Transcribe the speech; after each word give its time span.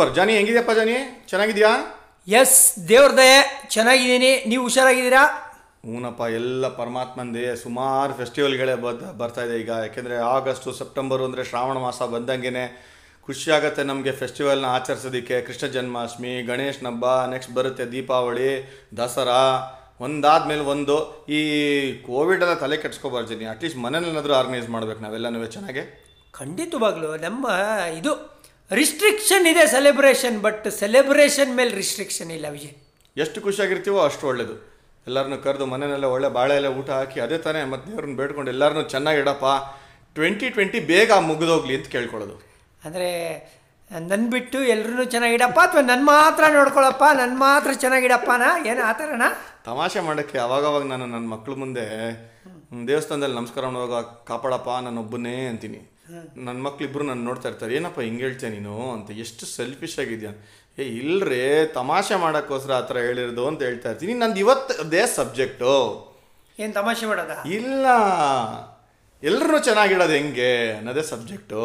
Super 0.00 0.14
Johnny 0.16 0.34
ಹೆಂಗಿದ್ಯಪ್ಪ 0.36 0.72
Johnny? 0.76 0.94
ಚೆನ್ನಾಗಿದ್ಯಾ? 1.30 1.70
Yes 2.38 2.60
ದೇವ್ರ 2.90 3.10
ದಯೆ 3.18 3.40
ಚೆನ್ನಾಗಿದ್ದೀನಿ. 3.74 4.30
ನೀವು 4.50 4.62
ಹುಷಾರಾಗಿದ್ದೀರಾ? 4.66 5.24
ಹ್ಞೂನಪ್ಪ 5.86 6.22
ಎಲ್ಲ 6.36 6.68
ಪರಮಾತ್ಮಂದೇ 6.78 7.42
ಸುಮಾರು 7.64 8.12
ಫೆಸ್ಟಿವಲ್ಗಳೇ 8.20 8.76
ಬದ್ 8.84 9.02
ಬರ್ತಾ 9.18 9.42
ಇದೆ 9.48 9.56
ಈಗ. 9.64 9.70
ಯಾಕೆಂದರೆ 9.84 10.16
ಆಗಸ್ಟು 10.30 10.72
ಸೆಪ್ಟೆಂಬರು 10.78 11.26
ಅಂದರೆ 11.28 11.44
ಶ್ರಾವಣ 11.50 11.76
ಮಾಸ 11.84 12.08
ಬಂದಂಗೆ 12.14 12.64
ಖುಷಿಯಾಗತ್ತೆ 13.26 13.84
ನಮಗೆ 13.90 14.14
ಫೆಸ್ಟಿವಲ್ನ 14.22 14.70
ಆಚರಿಸೋದಕ್ಕೆ. 14.76 15.36
ಕೃಷ್ಣ 15.48 15.70
ಜನ್ಮಾಷ್ಟಮಿ 15.76 16.32
ಗಣೇಶನ 16.50 16.88
ಹಬ್ಬ 16.92 17.04
ನೆಕ್ಸ್ಟ್ 17.34 17.54
ಬರುತ್ತೆ 17.60 17.86
ದೀಪಾವಳಿ 17.94 18.50
ದಸರಾ. 19.02 19.44
ಒಂದಾದ್ಮೇಲೆ 20.08 20.66
ಒಂದು 20.76 20.98
ಈ 21.38 21.40
ಕೋವಿಡ್ 22.08 22.42
ಎಲ್ಲ 22.42 22.58
ತಲೆ 22.66 22.78
ಕೆಡ್ಸ್ಕೊಬಾರ್ಜಿನಿ 22.86 23.52
ಅಟ್ಲೀಸ್ಟ್ 23.54 23.82
ಮನೇಲೇನಾದರೂ 23.86 24.36
ಆರ್ಗನೈಸ್ 24.42 24.70
ಮಾಡ್ಬೇಕು 24.76 25.02
ನಾವೆಲ್ಲನೂ 25.08 25.46
ಚೆನ್ನಾಗೆ. 25.58 25.84
ಖಂಡಿತವಾಗ್ಲೂ. 26.40 27.08
ನಮ್ಮ 27.28 27.46
ಇದು 28.00 28.12
ರಿಸ್ಟ್ರಿಕ್ಷನ್ 28.78 29.46
ಇದೆ 29.50 29.62
ಸೆಲೆಬ್ರೇಷನ್ 29.74 30.36
ಬಟ್ 30.44 30.66
ಸೆಲೆಬ್ರೇಷನ್ 30.80 31.52
ಮೇಲೆ 31.58 31.72
ರಿಸ್ಟ್ರಿಕ್ಷನ್ 31.80 32.30
ಇಲ್ಲ 32.36 32.46
ವಿಜಯ್. 32.56 32.74
ಎಷ್ಟು 33.16 33.38
ಖುಷಿಯಾಗಿರ್ತೀವೋ 33.46 34.00
ಅಷ್ಟು 34.08 34.24
ಒಳ್ಳೇದು. 34.30 34.54
ಎಲ್ಲರನ್ನು 35.06 35.38
ಕರೆದು 35.44 35.66
ಮನೆಯಲ್ಲ 35.72 36.06
ಒಳ್ಳೆ 36.14 36.28
ಬಾಳೆ 36.36 36.54
ಎಲ್ಲ 36.60 36.68
ಊಟ 36.80 36.90
ಹಾಕಿ 36.98 37.18
ಅದೇ 37.26 37.38
ತಾನೇ 37.46 37.60
ಮತ್ತೆ 37.72 37.86
ದೇವ್ರನ್ನ 37.90 38.14
ಬೇಡ್ಕೊಂಡು 38.20 38.50
ಎಲ್ಲರನ್ನೂ 38.54 38.84
ಚೆನ್ನಾಗಿಡಪ್ಪ. 38.94 39.46
ಟ್ವೆಂಟಿ 40.16 40.46
ಟ್ವೆಂಟಿ 40.54 40.78
ಬೇಗ 40.92 41.10
ಮುಗಿದೋಗ್ಲಿ 41.30 41.74
ಅಂತ 41.78 41.88
ಕೇಳ್ಕೊಳ್ಳೋದು. 41.96 42.36
ಅಂದರೆ 42.86 43.10
ನನ್ನ 43.90 44.24
ಬಿಟ್ಟು 44.34 44.58
ಎಲ್ಲರೂ 44.74 45.04
ಚೆನ್ನಾಗಿಡಪ್ಪ 45.14 45.58
ಅಥವಾ 45.68 45.82
ನನ್ನ 45.90 46.04
ಮಾತ್ರ 46.14 46.42
ನೋಡ್ಕೊಳಪ್ಪ 46.58 47.04
ನನ್ನ 47.20 47.34
ಮಾತ್ರ 47.46 47.70
ಚೆನ್ನಾಗಿಡಪ್ಪನ? 47.84 48.42
ಏನು 48.70 48.82
ಆ 48.88 48.92
ಥರನಾ 48.98 49.28
ತಮಾಷೆ 49.68 50.00
ಮಾಡೋಕ್ಕೆ 50.08 50.38
ಅವಾಗವಾಗ 50.46 50.84
ನಾನು 50.92 51.06
ನನ್ನ 51.14 51.26
ಮಕ್ಕಳ 51.34 51.54
ಮುಂದೆ 51.62 51.86
ದೇವಸ್ಥಾನದಲ್ಲಿ 52.90 53.36
ನಮಸ್ಕಾರ 53.40 53.64
ಮಾಡುವಾಗ 53.74 54.04
ಕಾಪಾಡಪ್ಪ 54.28 54.68
ನಾನು 54.86 55.00
ಒಬ್ಬನೇ 55.04 55.34
ಅಂತೀನಿ. 55.52 55.80
ನನ್ನ 56.36 56.62
ಮಕ್ಳಿಬ್ರು 56.62 57.04
ನಾನು 57.04 57.22
ನೋಡ್ತಾ 57.22 57.48
ಇರ್ತಾರೆ 57.48 57.74
ಏನಪ್ಪ 57.74 58.00
ಹಿಂಗೆ 58.00 58.22
ಹೇಳ್ತೀಯ 58.22 58.48
ನೀನು? 58.48 58.92
ಅಂತ 58.92 59.10
ಎಷ್ಟು 59.10 59.46
ಸೆಲ್ಫಿಶ್ 59.46 59.98
ಆಗಿದ್ಯಾ? 59.98 60.32
ಏ 60.78 60.82
ಇಲ್ರಿ 60.82 61.66
ತಮಾಷೆ 61.74 62.14
ಮಾಡೋಕ್ಕೋಸ್ಕರ 62.14 62.72
ಆ 62.72 62.80
ಥರ 62.80 62.96
ಹೇಳಿರೋದು 62.96 63.46
ಅಂತ 63.46 63.62
ಹೇಳ್ತಾ 63.62 63.88
ಇರ್ತೀನಿ. 63.90 64.14
ನಂದು 64.14 64.36
ಇವತ್ತು 64.36 64.74
ಅದೇ 64.74 65.06
ಸಬ್ಜೆಕ್ಟು 65.06 65.72
ಏನು 66.58 66.72
ತಮಾಷೆ 66.72 67.06
ಮಾಡೋದ? 67.06 67.30
ಇಲ್ಲ. 67.46 67.86
ಎಲ್ಲರೂ 69.22 69.58
ಚೆನ್ನಾಗಿಡೋದು 69.58 70.12
ಹೆಂಗೆ? 70.12 70.72
ಅನ್ನೋದೇ 70.72 71.02
ಸಬ್ಜೆಕ್ಟು 71.02 71.62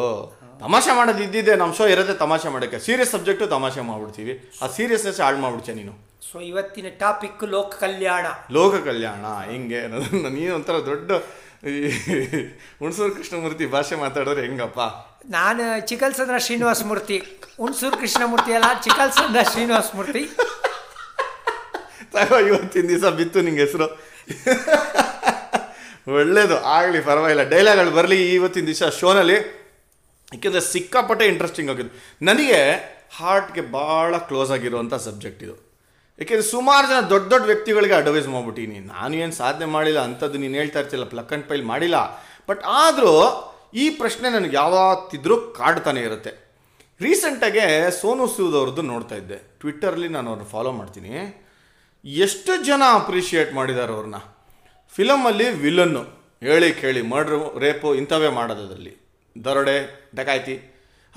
ತಮಾಷೆ 0.60 0.96
ಮಾಡೋದು 0.96 1.22
ಇದ್ದಿದ್ದೆ 1.22 1.56
ನಮ್ಮ 1.56 1.74
ಶೋ 1.74 1.86
ಇರೋದೇ 1.86 2.14
ತಮಾಷೆ 2.14 2.48
ಮಾಡೋಕ್ಕೆ 2.48 2.78
ಸೀರಿಯಸ್ 2.78 3.10
ಸಬ್ಜೆಕ್ಟು 3.10 3.46
ತಮಾಷೆ 3.46 3.80
ಮಾಡ್ಬಿಡ್ತೀವಿ. 3.80 4.50
ಆ 4.62 4.66
ಸೀರಿಯಸ್ನೆಸ್ 4.66 5.20
ಹಾಳು 5.20 5.38
ಮಾಡ್ಬಿಡ್ತೀಯ 5.38 5.74
ನೀನು. 5.74 5.94
ಸೊ 6.32 6.40
ಇವತ್ತಿನ 6.40 6.86
ಟಾಪಿಕ್ 6.98 7.44
ಲೋಕ 7.44 7.74
ಕಲ್ಯಾಣ. 7.80 8.26
ಲೋಕ 8.52 8.74
ಕಲ್ಯಾಣ 8.84 9.50
ಹೆಂಗೆ 9.50 9.80
ಅನ್ನೋದನ್ನ 9.80 10.28
ನೀನು 10.28 10.54
ಒಂಥರ 10.54 10.78
ದೊಡ್ಡ 10.86 11.10
ಈ 11.64 11.88
ಹುಣಸೂರು 12.78 13.14
ಕೃಷ್ಣಮೂರ್ತಿ 13.14 13.66
ಭಾಷೆ 13.66 13.94
ಮಾತಾಡೋರು 13.94 14.40
ಹೆಂಗಪ್ಪ? 14.40 14.80
ನಾನು 15.30 15.86
ಚಿಕಲ್ಸಂದ್ರ 15.86 16.38
ಶ್ರೀನಿವಾಸ 16.38 16.82
ಮೂರ್ತಿ. 16.82 17.18
ಹುಣಸೂರು 17.56 17.96
ಕೃಷ್ಣಮೂರ್ತಿ 17.96 18.52
ಅಲ್ಲ 18.52 18.80
ಚಿಕಲ್ಸಂದ್ರ 18.84 19.40
ಶ್ರೀನಿವಾಸ 19.50 19.84
ಮೂರ್ತಿ. 19.94 20.24
ತಗೋ 22.12 22.38
ಇವತ್ತಿನ 22.38 22.88
ದಿವಸ 22.88 23.04
ಬಿತ್ತು 23.04 23.40
ನಿಂಗೆ 23.40 23.60
ಹೆಸರು. 23.60 23.98
ಒಳ್ಳೇದು 26.14 26.58
ಆಗಲಿ 26.58 27.00
ಪರವಾಗಿಲ್ಲ. 27.00 27.42
ಡೈಲಾಗ್ಗಳು 27.42 27.90
ಬರಲಿ 27.90 28.34
ಇವತ್ತಿನ 28.34 28.66
ದಿವಸ 28.66 28.82
ಶೋನಲ್ಲಿ. 28.82 29.66
ಏಕೆಂದರೆ 30.34 30.60
ಸಿಕ್ಕಾಪಟ್ಟೆ 30.60 31.26
ಇಂಟ್ರೆಸ್ಟಿಂಗ್ 31.26 31.70
ಆಗಿದೆ. 31.70 32.16
ನನಗೆ 32.22 32.60
ಹಾರ್ಟ್ಗೆ 33.16 33.60
ಭಾಳ 33.60 34.16
ಕ್ಲೋಸ್ 34.16 34.50
ಆಗಿರುವಂಥ 34.50 34.94
ಸಬ್ಜೆಕ್ಟ್ 34.94 35.42
ಇದು. 35.42 35.65
ಏಕೆಂದರೆ 36.20 36.46
ಸುಮಾರು 36.54 36.86
ಜನ 36.90 37.00
ದೊಡ್ಡ 37.12 37.26
ದೊಡ್ಡ 37.32 37.46
ವ್ಯಕ್ತಿಗಳಿಗೆ 37.46 37.94
ಅಡ್ವೈಸ್ 37.94 38.28
ಮಾಡ್ಬಿಟ್ಟಿನಿ. 38.34 38.78
ನಾನು 38.92 39.14
ಏನು 39.22 39.34
ಸಾಧನೆ 39.40 39.66
ಮಾಡಿಲ್ಲ, 39.76 40.00
ಅಂಥದ್ದು 40.08 40.38
ನೀನು 40.42 40.54
ಹೇಳ್ತಾ 40.60 40.80
ಇರ್ತಿಲ್ಲ 40.82 41.06
ಪ್ಲಕ್ 41.14 41.32
ಅಂಡ್ 41.36 41.46
ಪೈಲ್ 41.48 41.64
ಮಾಡಿಲ್ಲ. 41.72 41.96
ಬಟ್ 42.48 42.62
ಆದರೂ 42.82 43.14
ಈ 43.82 43.84
ಪ್ರಶ್ನೆ 44.00 44.26
ನನಗೆ 44.36 44.54
ಯಾವತ್ತಿದ್ರೂ 44.56 45.36
ಕಾಡ್ತಾನೆ 45.58 46.00
ಇರುತ್ತೆ. 46.08 46.32
ರೀಸೆಂಟಾಗೆ 47.00 47.64
ಸೋನು 48.00 48.26
ಸೂದ್ 48.34 48.56
ಅವ್ರದ್ದು 48.60 48.82
ನೋಡ್ತಾ 48.92 49.16
ಇದ್ದೆ. 49.22 49.38
ಟ್ವಿಟ್ಟರಲ್ಲಿ 49.60 50.08
ನಾನು 50.16 50.28
ಅವ್ರನ್ನ 50.30 50.48
ಫಾಲೋ 50.54 50.70
ಮಾಡ್ತೀನಿ. 50.72 51.12
ಎಷ್ಟು 52.04 52.52
ಜನ 52.68 52.82
ಅಪ್ರಿಷಿಯೇಟ್ 53.00 53.50
ಮಾಡಿದ್ದಾರೆ 53.54 53.92
ಅವ್ರನ್ನ 53.96 54.18
ಫಿಲಮಲ್ಲಿ 54.96 55.48
ವಿಲನ್ನು 55.64 56.02
ಹೇಳಿ 56.46 56.68
ಕೇಳಿ 56.80 57.02
ಮರ್ಡ್ರ್ 57.12 57.42
ರೇಪು 57.64 57.88
ಇಂಥವೇ 58.00 58.28
ಅದರಲ್ಲಿ 58.54 58.94
ದರೋಡೆ, 59.36 59.76
ಡಕಾಯ್ತಿ. 60.18 60.56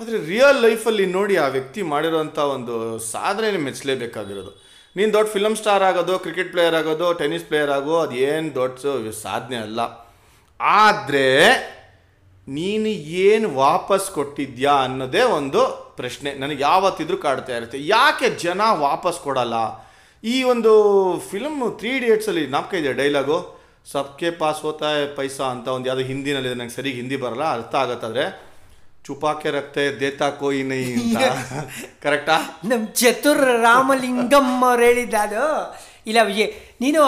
ಆದರೆ 0.00 0.18
ರಿಯಲ್ 0.32 0.58
ಲೈಫಲ್ಲಿ 0.66 1.06
ನೋಡಿ 1.16 1.34
ಆ 1.44 1.46
ವ್ಯಕ್ತಿ 1.56 1.80
ಮಾಡಿರೋಂಥ 1.92 2.38
ಒಂದು 2.56 2.74
ಸಾಧನೆ 3.14 3.58
ಮೆಚ್ಚಲೇಬೇಕಾಗಿರೋದು 3.68 4.52
ನೀನು 4.96 5.12
ದೊಡ್ಡ 5.12 5.30
ಫಿಲಮ್ 5.30 5.56
ಸ್ಟಾರ್ 5.56 5.82
ಆಗೋದು 5.82 6.18
ಕ್ರಿಕೆಟ್ 6.18 6.50
ಪ್ಲೇಯರ್ 6.50 6.74
ಆಗೋದು 6.74 7.12
ಟೆನ್ನಿಸ್ 7.12 7.44
ಪ್ಲೇಯರ್ 7.44 7.70
ಆಗೋ, 7.70 7.98
ಅದು 7.98 8.14
ಏನು 8.14 8.54
ದೊಡ್ಡ 8.54 8.78
ಸಾಧನೆ 9.10 9.56
ಅಲ್ಲ. 9.56 9.80
ಆದರೆ, 10.60 11.36
ನೀನು 12.48 12.86
ಏನು 12.88 13.54
ವಾಪಸ್ 13.54 14.10
ಕೊಟ್ಟಿದ್ಯಾ 14.10 14.72
ಅನ್ನೋದೇ 14.72 15.22
ಒಂದು 15.22 15.92
ಪ್ರಶ್ನೆ. 15.96 16.34
ನನಗೆ 16.34 16.62
ಯಾವತ್ತಿದ್ರೂ 16.62 17.16
ಕಾಡ್ತಾ 17.16 17.56
ಇರುತ್ತೆ. 17.56 17.78
ಯಾಕೆ 17.80 18.30
ಜನ 18.30 18.60
ವಾಪಸ್ 18.72 19.20
ಕೊಡಲ್ಲ? 19.20 19.54
ಈ 20.24 20.42
ಒಂದು 20.42 20.72
ಫಿಲಮ್ 21.30 21.78
ತ್ರೀ 21.78 21.88
ಇಡಿಯಟ್ಸಲ್ಲಿ 21.88 22.46
ನಾಪಕ 22.46 22.74
ಇದೆ 22.74 22.92
ಡೈಲಾಗು 22.92 23.60
ಸಬ್ಕೆ 23.92 24.30
ಪಾಸ್ 24.30 24.62
ಹೋತಾ 24.62 24.86
ಪೈಸಾ 25.16 25.44
ಅಂತ 25.44 25.68
ಒಂದು 25.68 25.86
ಯಾವುದೋ 25.86 26.04
ಹಿಂದಿನಲ್ಲಿ 26.04 26.54
ನನಗೆ 26.54 26.68
ಸರಿಗೆ 26.68 26.96
ಹಿಂದಿ 26.96 27.16
ಬರಲ್ಲ, 27.16 27.52
ಅರ್ಥ 27.52 27.74
ಆಗತ್ತಾದ್ರೆ 27.74 28.49
ಚುಪಾಕೆ 29.04 29.50
ರಕ್ತೆ 29.50 30.00
ದೇತಾ 30.00 30.30
ಕೋಯಿ 30.30 30.62
ನೈ 30.62 30.92
ಅಂತ. 30.92 31.16
ಕರೆಕ್ಟಾ 32.02 32.36
ನಮ್ಮ 32.64 32.86
ಚತುರ್ 32.86 33.62
ರಾಮಲಿಂಗಮ್ 33.62 34.64
ಅವ್ರು 34.64 34.82
ಹೇಳಿದ್ದ 34.82 35.14
ಅದು. 35.14 35.44
ಇಲ್ಲ 36.06 36.18
ವಿಜಯ್ 36.22 36.52
ನೀನು 36.80 37.00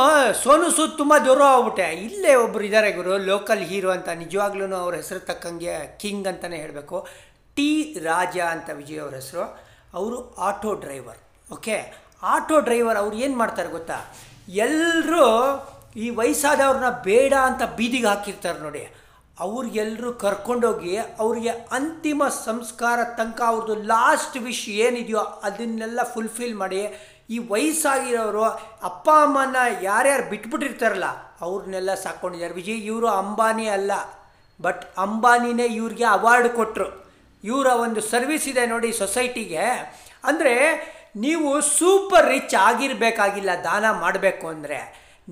ಸೋನು 0.43 0.71
ಸೂದ್ 0.71 0.99
ತುಂಬ 0.99 1.15
ದೂರ 1.25 1.43
ಆಗ್ಬಿಟ್ಟೆ 1.43 1.83
ಇಲ್ಲೇ 1.83 2.35
ಒಬ್ರು 2.35 2.65
ಇದ್ದಾರೆ 2.65 2.93
ಗುರು 2.93 3.19
ಲೋಕಲ್ 3.19 3.63
ಹೀರೋ 3.63 3.91
ಅಂತ. 3.91 4.09
ನಿಜವಾಗ್ಲೂ 4.09 4.77
ಅವ್ರ 4.77 4.95
ಹೆಸರು 4.95 5.21
ತಕ್ಕಂಗೆ 5.21 5.99
ಕಿಂಗ್ 5.99 6.29
ಅಂತಲೇ 6.29 6.57
ಹೇಳಬೇಕು. 6.57 7.07
ಟಿ 7.57 7.99
ರಾಜ 8.03 8.39
ಅಂತ 8.39 8.71
ವಿಜಯ್ 8.71 8.99
ಅವ್ರ 8.99 9.15
ಹೆಸರು. 9.15 9.45
ಅವರು 9.95 10.35
auto 10.39 10.75
driver 10.75 11.21
okay 11.53 11.77
auto 12.23 12.61
driver 12.61 12.97
ಅವ್ರು 12.97 13.17
ಏನು 13.17 13.37
ಮಾಡ್ತಾರೆ 13.37 13.69
ಗೊತ್ತಾ? 13.69 13.99
ಎಲ್ಲರೂ 14.49 15.27
ಈ 15.97 16.11
ವಯಸ್ಸಾದವ್ರನ್ನ 16.11 16.91
ಬೇಡ 17.05 17.35
ಅಂತ 17.43 17.63
ಬೀದಿಗೆ 17.77 18.07
ಹಾಕಿರ್ತಾರೆ 18.07 18.59
ನೋಡಿ. 18.59 19.02
ಅವ್ರಿಗೆಲ್ಲರೂ 19.45 20.11
ಕರ್ಕೊಂಡೋಗಿ 20.25 20.95
ಅವ್ರಿಗೆ 21.25 21.53
ಅಂತಿಮ 21.79 22.23
ಸಂಸ್ಕಾರ 22.47 22.99
ತನಕ 23.19 23.41
ಅವ್ರದ್ದು 23.51 23.75
ಲಾಸ್ಟ್ 23.93 24.37
ವಿಶ್ 24.47 24.67
ಏನಿದೆಯೋ 24.87 25.23
ಅದನ್ನೆಲ್ಲ 25.49 26.01
ಫುಲ್ಫಿಲ್ 26.15 26.55
ಮಾಡಿ, 26.63 26.81
ಈ 27.35 27.37
ವಯಸ್ಸಾಗಿರೋರು 27.53 28.45
ಅಪ್ಪ, 28.91 29.07
ಅಮ್ಮನ 29.27 29.57
ಯಾರ್ಯಾರು 29.89 30.25
ಬಿಟ್ಬಿಟ್ಟಿರ್ತಾರಲ್ಲ 30.33 31.09
ಅವ್ರನ್ನೆಲ್ಲ 31.47 31.93
ಸಾಕ್ಕೊಂಡಿದ್ದಾರೆ 32.05 32.57
ವಿಜಯ್, 32.61 32.83
ಇವರು 32.91 33.09
ಅಂಬಾನಿ 33.23 33.69
ಅಲ್ಲ 33.77 33.93
ಬಟ್ 34.61 34.83
ಅಂಬಾನಿನೇ 35.05 35.69
ಇವ್ರಿಗೆ 35.79 36.07
ಅವಾರ್ಡ್ 36.17 36.51
ಕೊಟ್ಟರು 36.59 36.89
ಇವರ 37.45 37.69
ಒಂದು 37.85 38.01
ಸರ್ವಿಸ್ 38.13 38.49
ಇದೆ 38.51 38.65
ನೋಡಿ 38.73 38.91
ಸೊಸೈಟಿಗೆ 39.03 39.65
ಅಂದರೆ 40.31 40.57
ನೀವು 41.25 41.49
ಸೂಪರ್ 41.79 42.29
ರಿಚ್ 42.35 42.55
ಆಗಿರಬೇಕಾಗಿಲ್ಲ, 42.69 43.51
ದಾನ 43.69 43.85
ಮಾಡಬೇಕು 44.03 44.47
ಅಂದರೆ, 44.55 44.79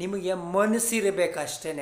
ನಿಮಗೆ 0.01 0.33
ಮನಸ್ಸಿರಬೇಕಷ್ಟೇ 0.57 1.73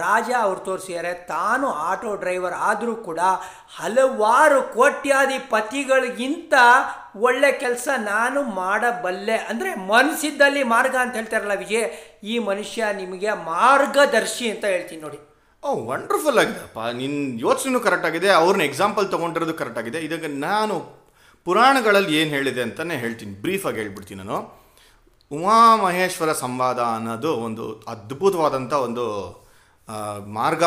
ರಾಜ 0.00 0.28
ಅವ್ರು 0.46 0.60
ತೋರಿಸಿದ್ದಾರೆ 0.68 1.12
ತಾನು 1.32 1.66
ಆಟೋ 1.90 2.10
ಡ್ರೈವರ್ 2.22 2.56
ಆದರೂ 2.68 2.94
ಕೂಡ 3.08 3.20
ಹಲವಾರು 3.78 4.58
ಕೋಟ್ಯಾಧಿಪತಿಗಳಿಗಿಂತ 4.76 6.54
ಒಳ್ಳೆ 7.26 7.50
ಕೆಲಸ 7.64 7.88
ನಾನು 8.12 8.42
ಮಾಡಬಲ್ಲೆ. 8.60 9.36
ಅಂದರೆ 9.50 9.70
ಮನಸ್ಸಿದ್ದಲ್ಲಿ 9.92 10.62
ಮಾರ್ಗ 10.74 10.96
ಅಂತ 11.02 11.14
ಹೇಳ್ತಾರಲ್ಲ 11.20 11.56
ವಿಜಯ್, 11.62 11.86
ಈ 12.32 12.34
ಮನುಷ್ಯ 12.50 12.84
ನಿಮಗೆ 13.00 13.30
ಮಾರ್ಗದರ್ಶಿ 13.52 14.46
ಅಂತ 14.54 14.64
ಹೇಳ್ತೀನಿ 14.74 15.02
ನೋಡಿ. 15.06 15.20
ಓ 15.62 15.68
ವಂಡರ್ಫುಲ್ 15.92 16.38
ಆಗಿದೆಪ್ಪ 16.42 16.80
ನಿನ್ನ 17.00 17.22
ಯೋಚನೆನೂ 17.46 17.80
ಕರೆಕ್ಟ್ 17.86 18.06
ಆಗಿದೆ 18.10 18.28
ಅವ್ರನ್ನ 18.40 18.64
ಎಕ್ಸಾಂಪಲ್ 18.70 19.06
ತೊಗೊಂಡಿರೋದು 19.14 19.54
ಕರೆಕ್ಟ್ 19.62 19.80
ಆಗಿದೆ. 19.82 20.00
ಇದಕ್ಕೆ 20.08 20.28
ನಾನು 20.48 20.74
ಪುರಾಣಗಳಲ್ಲಿ 21.46 22.12
ಏನು 22.20 22.30
ಹೇಳಿದೆ 22.36 22.62
ಅಂತಲೇ 22.66 22.96
ಹೇಳ್ತೀನಿ. 23.02 23.34
ಬ್ರೀಫಾಗಿ 23.42 23.78
ಹೇಳ್ಬಿಡ್ತೀನಿ 23.82 24.18
ನಾನು. 24.22 24.38
ಉಮಾಮಹೇಶ್ವರ 25.30 26.30
ಸಂವಾದ 26.44 26.80
ಅನ್ನೋದು 26.96 27.30
ಒಂದು 27.46 27.64
ಅದ್ಭುತವಾದಂಥ 27.92 28.72
ಒಂದು 28.86 29.04
ಮಾರ್ಗ 30.36 30.62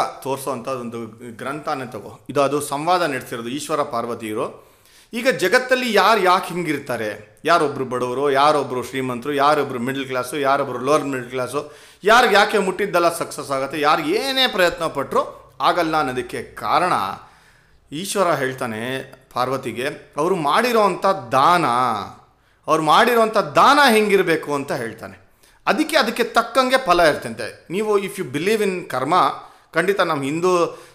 ಒಂದು 0.84 1.00
ಗ್ರಂಥನೇ 1.40 1.86
ತಗೋ. 1.92 2.20
ಇದು 2.32 2.42
ಅದು 2.42 2.62
ಸಂವಾದ 2.62 3.02
ನಡೆಸಿರೋದು 3.02 3.50
ಈಶ್ವರ 3.50 3.84
ಪಾರ್ವತಿಯರು. 3.84 4.70
ಈಗ 5.14 5.28
ಜಗತ್ತಲ್ಲಿ 5.30 5.94
ಯಾರು 5.94 6.20
ಯಾಕೆ 6.22 6.54
ಹಿಂಗಿರ್ತಾರೆ? 6.54 7.40
ಯಾರೊಬ್ಬರು 7.46 7.86
ಬಡವರು 7.86 8.32
ಯಾರೊಬ್ಬರು 8.32 8.84
ಶ್ರೀಮಂತರು 8.84 9.34
ಯಾರೊಬ್ಬರು 9.34 9.80
ಮಿಡ್ಲ್ 9.80 10.08
ಕ್ಲಾಸು 10.08 10.38
ಯಾರೊಬ್ಬರು 10.40 10.80
ಲೋವರ್ 10.80 11.04
ಮಿಡ್ಲ್ 11.04 11.30
ಕ್ಲಾಸು 11.30 11.62
ಯಾರಿಗೆ 12.04 12.36
ಯಾಕೆ 12.36 12.58
ಮುಟ್ಟಿದ್ದೆಲ್ಲ 12.58 13.10
ಸಕ್ಸಸ್ 13.18 13.52
ಆಗುತ್ತೆ, 13.52 13.80
ಯಾರು 13.80 14.02
ಏನೇ 14.04 14.48
ಪ್ರಯತ್ನ 14.48 14.88
ಪಟ್ಟರು 14.88 15.22
ಆಗಲ್ಲ 15.62 15.96
ಅನ್ನೋದಕ್ಕೆ 15.98 16.44
ಕಾರಣ 16.44 16.94
ಈಶ್ವರ 17.92 18.34
ಹೇಳ್ತಾನೆ 18.34 18.82
ಪಾರ್ವತಿಗೆ, 19.34 19.88
ಅವರು 20.18 20.36
ಮಾಡಿರೋವಂಥ 20.36 21.06
ದಾನ, 21.32 21.66
ಅವ್ರು 22.68 22.84
ಮಾಡಿರೋವಂಥ 22.84 23.38
ದಾನ 23.38 23.80
ಹೆಂಗಿರಬೇಕು? 23.92 24.54
ಅಂತ 24.54 24.72
ಹೇಳ್ತಾನೆ. 24.72 25.29
ಅದಕ್ಕೆ 25.72 25.96
ಅದಕ್ಕೆ 26.02 26.24
ತಕ್ಕಂಗೆ 26.38 26.80
ಫಲ 26.88 27.00
ಇರ್ತಂತೆ. 27.12 27.48
ನೀವು 27.76 27.92
ಇಫ್ 28.08 28.18
ಯು 28.20 28.26
ಬಿಲೀವ್ 28.36 28.64
ಇನ್ 28.68 28.78
ಕರ್ಮ 28.96 29.16
ಖಂಡಿತ 29.76 30.02
ನಮ್ಮ 30.10 30.22
ಹಿಂದೂ 30.28 30.52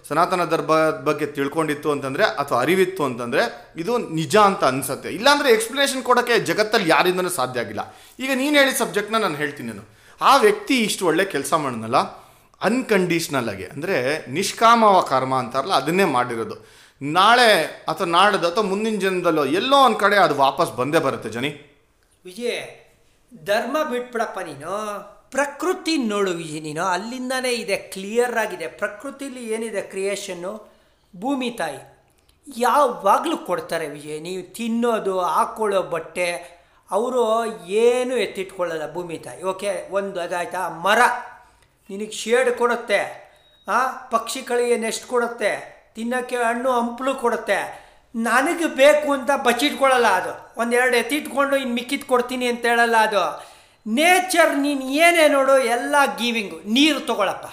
ಸನಾತನ 0.08 0.44
ಧರ್ಮದ 0.52 0.96
ಬಗ್ಗೆ 1.08 1.26
ತಿಳ್ಕೊಂಡಿತ್ತು 1.36 1.88
ಅಂತಂದರೆ 1.94 2.24
ಅಥವಾ 2.42 2.58
ಅರಿವಿತ್ತು 2.64 3.02
ಅಂತಂದರೆ 3.08 3.42
ಇದು 3.82 3.92
ನಿಜ 4.20 4.34
ಅಂತ 4.48 4.62
ಅನಿಸುತ್ತೆ. 4.70 5.08
ಇಲ್ಲಾಂದರೆ 5.18 5.48
ಎಕ್ಸ್ಪ್ಲನೇಷನ್ 5.56 6.02
ಕೊಡೋಕ್ಕೆ 6.08 6.36
ಜಗತ್ತಲ್ಲಿ 6.48 6.88
ಯಾರಿಂದನೂ 6.94 7.30
ಸಾಧ್ಯ 7.38 7.64
ಆಗಿಲ್ಲ. 7.64 7.82
ಈಗ 8.24 8.30
ನೀನು 8.42 8.54
ಹೇಳಿದ 8.60 8.76
ಸಬ್ಜೆಕ್ಟ್ನ 8.82 9.20
ನಾನು 9.26 9.38
ಹೇಳ್ತೀನಿ 9.42 9.68
ನಾನು. 9.72 9.84
ಆ 10.20 10.32
ವ್ಯಕ್ತಿ 10.44 10.76
ಇಷ್ಟು 10.88 11.02
ಒಳ್ಳೆ 11.10 11.24
ಕೆಲಸ 11.34 11.52
ಮಾಡಿದ್ನಲ್ಲ 11.64 12.00
ಅನ್ಕಂಡೀಷ್ನಲ್ 12.60 13.48
ಆಗಿ, 13.52 13.66
ಅಂದರೆ 13.74 13.96
ನಿಷ್ಕಾಮವ 14.36 14.96
ಕರ್ಮ 15.12 15.34
ಅಂತಾರಲ್ಲ, 15.42 15.74
ಅದನ್ನೇ 15.82 16.06
ಮಾಡಿರೋದು. 16.16 16.56
ನಾಳೆ 17.00 17.50
ಅಥವಾ 17.90 18.08
ನಾಡ್ದು 18.16 18.46
ಅಥವಾ 18.50 18.64
ಮುಂದಿನ 18.72 18.96
ಜನದಲ್ಲೋ 19.04 19.44
ಎಲ್ಲೋ 19.60 19.78
ಒಂದು 19.86 19.98
ಕಡೆ 20.04 20.16
ಅದು 20.26 20.34
ವಾಪಸ್ 20.46 20.70
ಬಂದೇ 20.80 21.00
ಬರುತ್ತೆ 21.06 21.30
ಜನಿ. 21.36 21.50
ವಿಜಯ್ 22.24 22.62
ಧರ್ಮ 23.42 23.82
ಬಿಟ್ಬಿಡಪ್ಪ 23.82 24.38
ನೀನು. 24.38 24.75
ಪ್ರಕೃತಿ 25.31 25.96
ನೋಡು 25.96 26.32
ನೀನು. 26.34 26.82
ಅಲ್ಲಿಂದನೇ 26.84 27.52
ಇದೆ 27.52 27.76
ಕ್ಲಿಯರ್ 27.76 28.36
ಆಗಿದೆ. 28.36 28.66
ಪ್ರಕೃತಿಲಿ 28.66 29.52
ಏನಿದೆ 29.52 29.82
ಕ್ರಿಯೇಷನ್ನು 29.82 30.75
ಭೂಮಿ 31.16 31.50
ತಾಯಿ. 31.50 31.78
ಯಾವಾಗಲೂ 32.56 33.36
ಕೊಡ್ತಾರೆ 33.36 33.88
ವಿಜಯ್, 33.88 34.22
ನೀವು 34.22 34.54
ತಿನ್ನೋದು 34.54 35.20
ಹಾಕ್ಕೊಳ್ಳೋ 35.20 35.82
ಬಟ್ಟೆ, 35.82 36.32
ಅವರು 36.90 37.22
ಏನು 37.66 38.16
ಎತ್ತಿಟ್ಕೊಳ್ಳಲ್ಲ 38.16 38.92
ಭೂಮಿ 38.92 39.19
ತಾಯಿ. 39.19 39.42
ಓಕೆ 39.42 39.88
ಒಂದು 39.90 40.20
ಅದಾಯ್ತಾ? 40.20 40.69
ಮರ. 40.69 40.98
ನಿನಗೆ 41.90 42.10
ಶೇಡ್ 42.10 42.50
ಕೊಡುತ್ತೆ 42.56 43.00
ಪಕ್ಷಿಗಳಿಗೆ 44.10 44.76
ನೆಸ್ಟ್ 44.76 45.06
ಕೊಡುತ್ತೆ 45.06 45.75
ತಿನ್ನೋಕ್ಕೆ 45.94 46.36
ಹಣ್ಣು 46.36 46.70
ಹಂಪಲು 46.72 47.14
ಕೊಡುತ್ತೆ. 47.14 47.83
ನನಗೆ 48.14 48.66
ಬೇಕು 48.66 49.12
ಅಂತ 49.12 49.31
ಬಚ್ಚಿಟ್ಕೊಳ್ಳಲ್ಲ 49.44 50.06
ಅದು. 50.06 50.61
ಒಂದೆರಡು 50.61 50.96
ಎತ್ತಿಟ್ಕೊಂಡು 50.96 51.56
ಇನ್ನು 51.56 51.75
ಮಿಕ್ಕಿದ್ 51.75 52.02
ಕೊಡ್ತೀನಿ 52.02 52.46
ಅಂತ 52.46 52.66
ಹೇಳಲ್ಲ 52.66 52.96
ಅದು. 52.96 53.55
ನೇಚರ್ 53.87 54.58
ನೀನು 54.58 54.82
ಏನೇ 54.82 55.28
ನೋಡು, 55.28 55.58
ಎಲ್ಲ 55.58 55.94
ಗೀವಿಂಗು 56.19 56.61
ನೀರು 56.72 57.00
ತಗೊಳಪ್ಪ. 57.00 57.46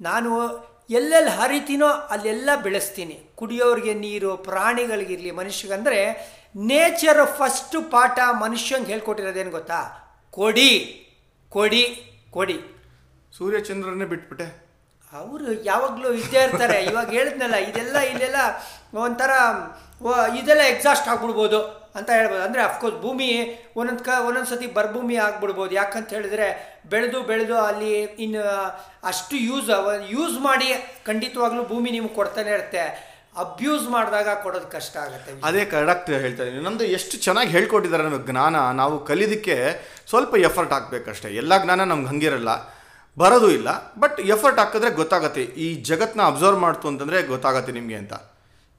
ನಾನು 0.00 0.58
ಎಲ್ಲೆಲ್ಲಿ 0.90 1.30
ಹರಿತೀನೋ 1.30 1.86
ಅಲ್ಲೆಲ್ಲ 1.86 2.50
ಬೆಳೆಸ್ತೀನಿ. 2.62 3.32
ಕುಡಿಯೋರಿಗೆ 3.34 3.94
ನೀರು 3.94 4.36
ಪ್ರಾಣಿಗಳಿಗಿರಲಿ 4.36 5.30
ಮನುಷ್ಯಗಂದರೆ 5.30 6.32
ನೇಚರ್ 6.56 7.26
ಫಸ್ಟ್ 7.26 7.90
ಪಾಠ 7.90 8.18
ಮನುಷ್ಯಂಗೆ 8.38 8.92
ಹೇಳ್ಕೊಟ್ಟಿರೋದೇನು 8.92 9.50
ಗೊತ್ತಾ? 9.50 10.02
ಕೊಡಿ. 10.30 11.02
ಕೊಡಿ. 11.48 12.12
ಕೊಡಿ. 12.30 12.60
ಸೂರ್ಯಚಂದ್ರನೇ 13.38 14.04
ಬಿಟ್ಬಿಟ್ಟೆ. 14.04 14.65
ಅವರು 15.22 15.46
ಯಾವಾಗಲೂ 15.70 16.10
ಇದ್ದೇ 16.20 16.40
ಇರ್ತಾರೆ. 16.46 16.78
ಇವಾಗ 16.90 17.08
ಹೇಳಿದ್ನಲ್ಲ, 17.18 17.56
ಇದೆಲ್ಲ 17.70 17.96
ಇಲ್ಲೆಲ್ಲ 18.12 18.40
ಒಂಥರ 19.06 19.32
ಇದೆಲ್ಲ 20.40 20.62
ಎಕ್ಸಾಸ್ಟ್ 20.74 21.06
ಆಗ್ಬಿಡ್ಬೋದು 21.12 21.58
ಅಂತ 21.98 22.08
ಹೇಳ್ಬೋದು. 22.18 22.42
ಅಂದರೆ 22.46 22.62
ಅಫ್ಕೋರ್ಸ್ 22.68 22.98
ಭೂಮಿ, 23.04 23.28
ಒಂದೊಂದು 23.78 24.02
ಕ, 24.08 24.10
ಒಂದೊಂದು 24.28 24.50
ಸತಿ 24.50 24.66
ಬರ್ಭೂಮಿ 24.78 25.16
ಆಗ್ಬಿಡ್ಬೋದು. 25.26 25.72
ಯಾಕಂತ 25.80 26.08
ಹೇಳಿದ್ರೆ 26.16 26.48
ಬೆಳೆದು 26.92 27.18
ಬೆಳೆದು 27.30 27.56
ಅಲ್ಲಿ 27.68 27.92
ಇನ್ನು 28.24 28.42
ಅಷ್ಟು 29.10 29.36
ಯೂಸ್ 29.50 29.70
ಯೂಸ್ 30.16 30.36
ಮಾಡಿ 30.48 30.68
ಖಂಡಿತವಾಗ್ಲೂ 31.08 31.64
ಭೂಮಿ 31.72 31.90
ನಿಮ್ಗೆ 31.96 32.14
ಕೊಡ್ತಾನೆ 32.20 32.52
ಇರುತ್ತೆ. 32.56 32.84
ಅಬ್ಯೂಸ್ 33.44 33.86
ಮಾಡಿದಾಗ 33.94 34.28
ಕೊಡೋದು 34.44 34.68
ಕಷ್ಟ 34.76 34.94
ಆಗುತ್ತೆ. 35.06 35.32
ಅದೇ 35.48 35.62
ಕರೆಕ್ಟ್ 35.72 36.10
ಹೇಳ್ತಾ 36.24 36.42
ಇದ್ದೀನಿ. 36.44 36.62
ನಮ್ಮದು 36.68 36.86
ಎಷ್ಟು 36.98 37.16
ಚೆನ್ನಾಗಿ 37.24 37.50
ಹೇಳ್ಕೊಟ್ಟಿದ್ದಾರೆ 37.56 38.04
ನಮಗೆ 38.08 38.26
ಜ್ಞಾನ. 38.30 38.56
ನಾವು 38.80 38.94
ಕಲಿಯೋದಕ್ಕೆ 39.08 39.56
ಸ್ವಲ್ಪ 40.12 40.32
ಎಫರ್ಟ್ 40.48 40.72
ಹಾಕ್ಬೇಕಷ್ಟೇ. 40.76 41.30
ಎಲ್ಲ 41.42 41.52
ಜ್ಞಾನ 41.64 41.84
ನಮ್ಗೆ 41.92 42.08
ಹಂಗಿರಲ್ಲ. 42.12 42.52
ಬರೋದು 43.16 43.48
ಇಲ್ಲ 43.58 43.68
ಬಟ್ 44.02 44.18
ಎಫರ್ಟ್ 44.34 44.58
ಹಾಕಿದ್ರೆ 44.62 44.90
ಗೊತ್ತಾಗತ್ತೆ. 45.00 45.42
ಈ 45.64 45.68
ಜಗತ್ತನ್ನ 45.90 46.24
ಅಬ್ಸರ್ವ್ 46.30 46.58
ಮಾಡ್ತು 46.64 46.86
ಅಂತಂದರೆ 46.90 47.20
ಗೊತ್ತಾಗತ್ತೆ 47.32 47.72
ನಿಮಗೆ 47.78 47.96
ಅಂತ. 48.02 48.14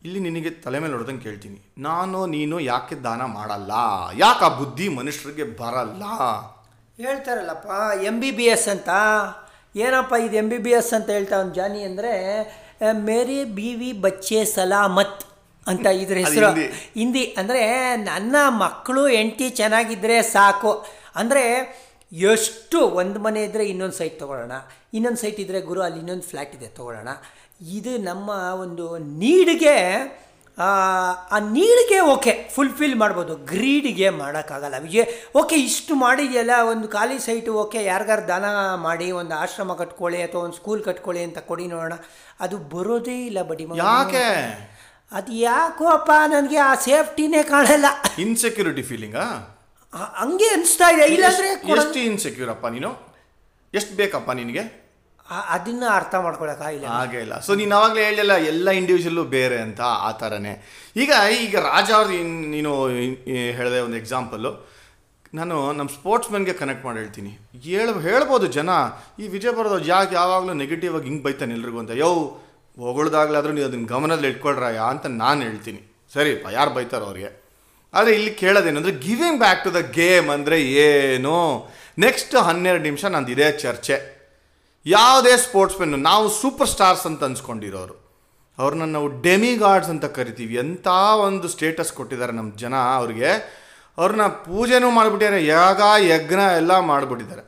ಇಲ್ಲಿ 0.06 0.20
ನಿನಗೆ 0.28 0.52
ತಲೆ 0.64 0.78
ಮೇಲೆ 0.84 0.94
ಹೊಡೆದಂಗೆ 0.96 1.24
ಕೇಳ್ತೀನಿ. 1.28 1.60
ನಾನು 1.88 2.18
ನೀನು 2.36 2.56
ಯಾಕೆ 2.72 2.96
ದಾನ 3.08 3.22
ಮಾಡಲ್ಲ? 3.38 3.72
ಯಾಕೆ 4.24 4.46
ಆ 4.48 4.52
ಬುದ್ಧಿ 4.60 4.88
ಮನುಷ್ಯರಿಗೆ 5.00 5.46
ಬರಲ್ಲ? 5.62 6.04
ಹೇಳ್ತಾರಲ್ಲಪ್ಪ 7.04 7.70
ಎಂ 8.10 8.16
ಬಿ 8.22 8.30
ಬಿ 8.38 8.46
ಎಸ್ 8.54 8.68
ಅಂತ. 8.76 8.90
ಏನಪ್ಪ 9.86 10.14
ಇದು 10.26 10.36
ಎಂ 10.42 10.48
ಬಿ 10.52 10.60
ಬಿ 10.66 10.72
ಎಸ್ 10.78 10.92
ಅಂತ 10.98 11.10
ಹೇಳ್ತಾ 11.16 11.36
ಒಂದು 11.44 11.56
ಜಾನಿ 11.62 11.82
ಅಂದರೆ 11.90 12.14
ಮೇರಿ 13.10 13.40
ಬಿ 13.58 13.70
ವಿ 13.80 13.90
ಬಚ್ಚೆ 14.06 14.40
ಸಲಾಮತ್ 14.54 15.24
ಅಂತ 15.66 15.86
ಇದ್ರ 16.04 16.18
ಹೆಸರು. 16.24 16.48
ಹಿಂದಿ. 16.48 16.68
ಹಿಂದಿ 17.00 17.24
ಅಂದರೆ 17.40 17.64
ನನ್ನ 18.10 18.36
ಮಕ್ಕಳು 18.64 19.04
ಎಂಟಿ 19.22 19.48
ಚೆನ್ನಾಗಿದ್ದರೆ 19.60 20.18
ಸಾಕು. 20.36 20.74
ಅಂದರೆ 21.22 21.44
ಎಷ್ಟು 22.12 22.82
ಒಂದು 22.82 23.20
ಮನೆ 23.20 23.44
ಇದ್ದರೆ 23.44 23.66
ಇನ್ನೊಂದು 23.66 23.96
ಸೈಟ್ 23.96 24.20
ತೊಗೊಳ್ಳೋಣ 24.20 24.52
ಇನ್ನೊಂದು 24.94 25.18
ಸೈಟ್ 25.18 25.40
ಇದ್ದರೆ 25.40 25.62
ಗುರು 25.62 25.82
ಅಲ್ಲಿ 25.82 26.00
ಇನ್ನೊಂದು 26.00 26.24
ಫ್ಲ್ಯಾಟ್ 26.24 26.56
ಇದೆ 26.56 26.68
ತೊಗೊಳ್ಳೋಣ. 26.68 27.08
ಇದು 27.62 27.98
ನಮ್ಮ 27.98 28.30
ಒಂದು 28.64 28.98
ನೀಡಿಗೆ 28.98 29.76
ಆ 30.60 31.40
ನೀಡಿಗೆ 31.40 32.00
ಓಕೆ 32.00 32.50
ಫುಲ್ಫಿಲ್ 32.56 32.96
ಮಾಡ್ಬೋದು. 32.96 33.36
ಗ್ರೀಡಿಗೆ 33.36 34.10
ಮಾಡೋಕ್ಕಾಗಲ್ಲ. 34.10 34.76
ವಿಜಯ್ 34.80 35.36
ಓಕೆ 35.36 35.56
ಇಷ್ಟು 35.56 35.96
ಮಾಡಿದೆಯಲ್ಲ 35.96 36.52
ಒಂದು 36.70 36.88
ಖಾಲಿ 36.88 37.20
ಸೈಟು 37.20 37.54
ಓಕೆ 37.54 37.84
ಯಾರಿಗಾರು 37.84 38.28
ದಾನ 38.28 38.46
ಮಾಡಿ 38.76 39.12
ಒಂದು 39.12 39.36
ಆಶ್ರಮ 39.36 39.74
ಕಟ್ಕೊಳ್ಳಿ 39.74 40.22
ಅಥವಾ 40.22 40.42
ಒಂದು 40.42 40.56
ಸ್ಕೂಲ್ 40.56 40.84
ಕಟ್ಕೊಳ್ಳಿ 40.84 41.24
ಅಂತ 41.24 41.38
ಕೊಡಿ 41.38 41.68
ನೋಡೋಣ. 41.68 41.94
ಅದು 42.40 42.58
ಬರೋದೇ 42.58 43.26
ಇಲ್ಲ 43.26 43.42
ಬಡಿ 43.42 43.68
ಯಾಕೆ? 43.76 44.26
ಅದು 45.12 45.32
ಯಾಕೋ 45.32 45.86
ಅಪ್ಪ 45.86 46.12
ನನಗೆ 46.28 46.58
ಆ 46.58 46.76
ಸೇಫ್ಟಿನೇ 46.76 47.44
ಕಾಣಲ್ಲ. 47.44 47.86
ಇನ್ಸೆಕ್ಯೂರಿಟಿ 48.20 48.82
ಫೀಲಿಂಗಾ 48.82 49.57
ಹಂಗೆ 49.94 50.48
ಅನಿಸ್ತಾ 50.56 50.88
ಇದೆ. 50.96 51.06
ಇಲ್ಲಾಂದ್ರೆ 51.16 51.50
ಎಷ್ಟು 51.78 52.00
ಇನ್ಸೆಕ್ಯೂರ್ 52.10 52.50
ಅಪ್ಪ 52.56 52.68
ನೀನು? 52.76 52.92
ಎಷ್ಟು 53.74 53.94
ಬೇಕಪ್ಪ 54.00 54.32
ನಿನಗೆ? 54.42 54.64
ಅದನ್ನ 55.56 55.84
ಅರ್ಥ 55.98 56.16
ಮಾಡ್ಕೊಳಕ್ಕಾಗಿಲ್ಲ 56.26 56.88
ಹಾಗೆ 56.98 57.20
ಇಲ್ಲ. 57.24 57.36
ಸೊ 57.46 57.52
ನೀನು 57.60 57.74
ಆವಾಗಲೇ 57.78 58.04
ಹೇಳಲ್ಲ 58.08 58.34
ಎಲ್ಲ 58.52 58.68
ಇಂಡಿವಿಜುವಲ್ಲು 58.80 59.24
ಬೇರೆ 59.34 59.58
ಅಂತ 59.66 59.82
ಆ 60.08 60.10
ಥರನೇ 60.22 60.54
ಈಗ 61.04 61.12
ಈಗ 61.44 61.56
ರಾಜ 61.68 61.90
ಅವ್ರದ್ದು 61.98 62.18
ನೀನು 62.56 62.72
ಹೇಳಿದೆ 63.58 63.80
ಒಂದು 63.88 63.98
ಎಕ್ಸಾಂಪಲ್ಲು 64.02 64.52
ನಾನು 65.38 65.56
ನಮ್ಮ 65.78 65.90
ಸ್ಪೋರ್ಟ್ಸ್ 65.96 66.30
ಮೆನ್ಗೆ 66.34 66.54
ಕನೆಕ್ಟ್ 66.62 66.86
ಮಾಡಿ 66.88 67.00
ಹೇಳ್ತೀನಿ. 67.04 67.32
ಹೇಳ 67.66 67.88
ಹೇಳ್ಬೋದು 68.06 68.46
ಜನ. 68.58 68.70
ಈ 69.20 69.28
ವಿಜಯ 69.34 69.52
ಬರೋದು 69.58 69.80
ಯಾಕೆ 69.86 70.16
ಯಾವಾಗಲೂ 70.16 70.54
ನೆಗೆಟಿವ್ 70.64 70.94
ಆಗಿ 71.00 71.06
ಹಿಂಗೆ 71.10 71.24
ಬೈತಾನೆ 71.24 71.54
ಎಲ್ರಿಗೂ 71.58 71.80
ಅಂತ. 71.84 71.92
ಯೋ 72.04 72.10
ಹೊಗಳ್ದಾಗ್ಲಾದ್ರೂ 72.78 73.54
ನೀವು 73.58 73.68
ಅದನ್ನ 73.70 73.86
ಗಮನದಲ್ಲಿ 73.96 74.30
ಇಟ್ಕೊಳ್ರಯ್ಯ 74.34 74.82
ಅಂತ 74.94 75.06
ನಾನು 75.24 75.42
ಹೇಳ್ತೀನಿ. 75.48 75.82
ಸರಿಪ್ಪ 76.14 76.48
ಯಾರು 76.60 76.72
ಬೈತಾರೋ 76.78 77.06
ಅವ್ರಿಗೆ. 77.12 77.32
ಆದರೆ 77.94 78.14
ಇಲ್ಲಿ 78.14 78.32
ಕೇಳೋದೇನೆಂದರೆ 78.32 78.92
giving 78.92 79.40
back 79.40 79.64
to 79.64 79.74
the 79.74 79.76
game 79.76 80.30
ಅಂದರೆ 80.30 80.62
ಏನು? 80.62 81.70
ನೆಕ್ಸ್ಟ್ 82.00 82.36
ಹನ್ನೆರಡು 82.36 82.84
ನಿಮಿಷ 82.84 83.06
ನಂದು 83.06 83.32
ಇದೇ 83.32 83.52
ಚರ್ಚೆ. 83.52 84.18
ಯಾವುದೇ 84.86 85.38
ಸ್ಪೋರ್ಟ್ಸ್ 85.38 85.80
ಮೆನ್ನು 85.80 85.98
ನಾವು 85.98 86.30
ಸೂಪರ್ 86.30 86.68
ಸ್ಟಾರ್ಸ್ 86.68 87.06
ಅಂತ 87.06 87.24
ಅನ್ಸ್ಕೊಂಡಿರೋರು. 87.24 87.96
ಅವ್ರನ್ನ 88.58 88.84
ನಾವು 88.84 89.22
ಡೆಮಿ 89.22 89.56
ಗಾಡ್ಸ್ 89.56 89.90
ಅಂತ 89.90 90.06
ಕರಿತೀವಿ. 90.06 90.56
ಎಂಥ 90.56 90.88
ಒಂದು 91.22 91.48
ಸ್ಟೇಟಸ್ 91.48 91.94
ಕೊಟ್ಟಿದ್ದಾರೆ 91.94 92.32
ನಮ್ಮ 92.32 92.56
ಜನ 92.56 92.76
ಅವ್ರಿಗೆ. 92.76 93.32
ಅವ್ರನ್ನ 93.98 94.28
ಪೂಜೆನೂ 94.28 94.92
ಮಾಡಿಬಿಟ್ಟಿದ್ದಾರೆ, 94.92 95.46
ಯಾಗ, 95.46 95.82
ಯಜ್ಞ 96.08 96.40
ಎಲ್ಲ 96.58 96.80
ಮಾಡಿಬಿಟ್ಟಿದ್ದಾರೆ. 96.80 97.44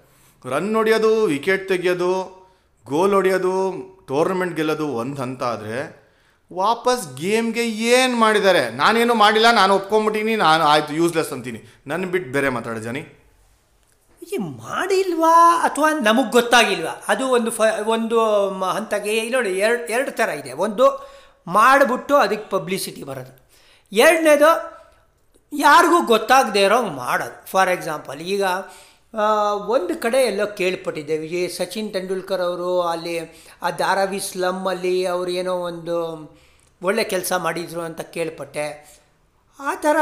ರನ್ 0.50 0.75
ಹೊಡೆಯೋದು 0.75 1.24
ವಿಕೆಟ್ 1.25 1.68
ತೆಗೆಯೋದು 1.68 2.39
ಗೋಲ್ 2.85 3.13
ಹೊಡೆಯೋದು 3.13 3.53
ಟೂರ್ನಮೆಂಟ್ 4.07 4.56
ಗೆಲ್ಲೋದು 4.56 4.88
ಒಂದು 4.88 5.21
ಹಂತ 5.21 5.44
ಆದರೆ 5.44 5.98
ವಾಪಸ್ 6.53 7.15
ಗೇಮ್ಗೆ 7.15 7.63
ಏನು 7.69 8.15
ಮಾಡಿದ್ದಾರೆ? 8.15 8.69
ನಾನೇನು 8.69 9.13
ಮಾಡಿಲ್ಲ, 9.13 9.51
ನಾನು 9.51 9.75
ಒಪ್ಕೊಂಬಿಟ್ಟಿನಿ, 9.75 10.35
ನಾನು 10.35 10.63
ಆಯಿತು 10.63 10.93
ಯೂಸ್ಲೆಸ್ 10.93 11.33
ಅಂತೀನಿ. 11.33 11.59
ನನ್ನ 11.87 12.05
ಬಿಟ್ಟು 12.05 12.31
ಬೇರೆ 12.31 12.49
ಮಾತಾಡೋ, 12.49 12.79
ಜನಿ. 12.79 13.01
ಮಾಡಿಲ್ವಾ? 14.39 15.61
ಅಥವಾ 15.61 15.89
ನಮಗೆ 15.91 16.31
ಗೊತ್ತಾಗಿಲ್ವಾ? 16.31 17.01
ಅದು 17.07 17.27
ಒಂದು 17.27 17.51
ಫ, 17.51 17.61
ಒಂದು 17.85 18.19
ಹಂತಕ್ಕೆ 18.63 19.29
ನೋಡಿ, 19.29 19.49
ಎರಡು 19.57 19.87
ಎರಡು 19.87 20.11
ಥರ 20.11 20.29
ಇದೆ. 20.29 20.53
ಒಂದು 20.53 20.85
ಮಾಡಿಬಿಟ್ಟು 21.47 22.18
ಅದಕ್ಕೆ 22.18 22.49
ಪಬ್ಲಿಸಿಟಿ 22.49 23.03
ಬರೋದು. 23.03 23.49
ಎರಡನೇದು, 23.91 24.49
ಯಾರಿಗೂ 25.57 26.01
ಗೊತ್ತಾಗದೇ 26.01 26.63
ಇರೋಂಗೆ 26.63 26.89
ಮಾಡೋದು. 26.89 27.47
ಫಾರ್ 27.51 27.69
ಎಕ್ಸಾಂಪಲ್ 27.69 28.21
ಈಗ 28.21 28.44
ಒಂದು 29.68 30.01
ಕಡೆ 30.01 30.18
ಎಲ್ಲೋ 30.18 30.47
ಕೇಳ್ಪಟ್ಟಿದ್ದೇವೆ 30.47 31.19
ವಿಜಯ್, 31.19 31.49
ಸಚಿನ್ 31.49 31.94
ತೆಂಡೂಲ್ಕರ್ 31.94 32.42
ಅವರು 32.42 32.81
ಅಲ್ಲಿ, 32.81 33.47
ಆ 33.63 33.69
ಧಾರಾವಿ 33.69 34.19
ಸ್ಲಮ್ಮಲ್ಲಿ 34.19 35.06
ಅವರು 35.06 35.31
ಏನೋ 35.31 35.56
ಒಂದು 35.56 35.95
ಒಳ್ಳೆ 36.81 37.04
ಕೆಲಸ 37.04 37.33
ಮಾಡಿದರು 37.37 37.81
ಅಂತ 37.81 38.01
ಕೇಳ್ಪಟ್ಟೆ. 38.01 38.99
ಆ 39.59 39.75
ಥರ 39.75 39.97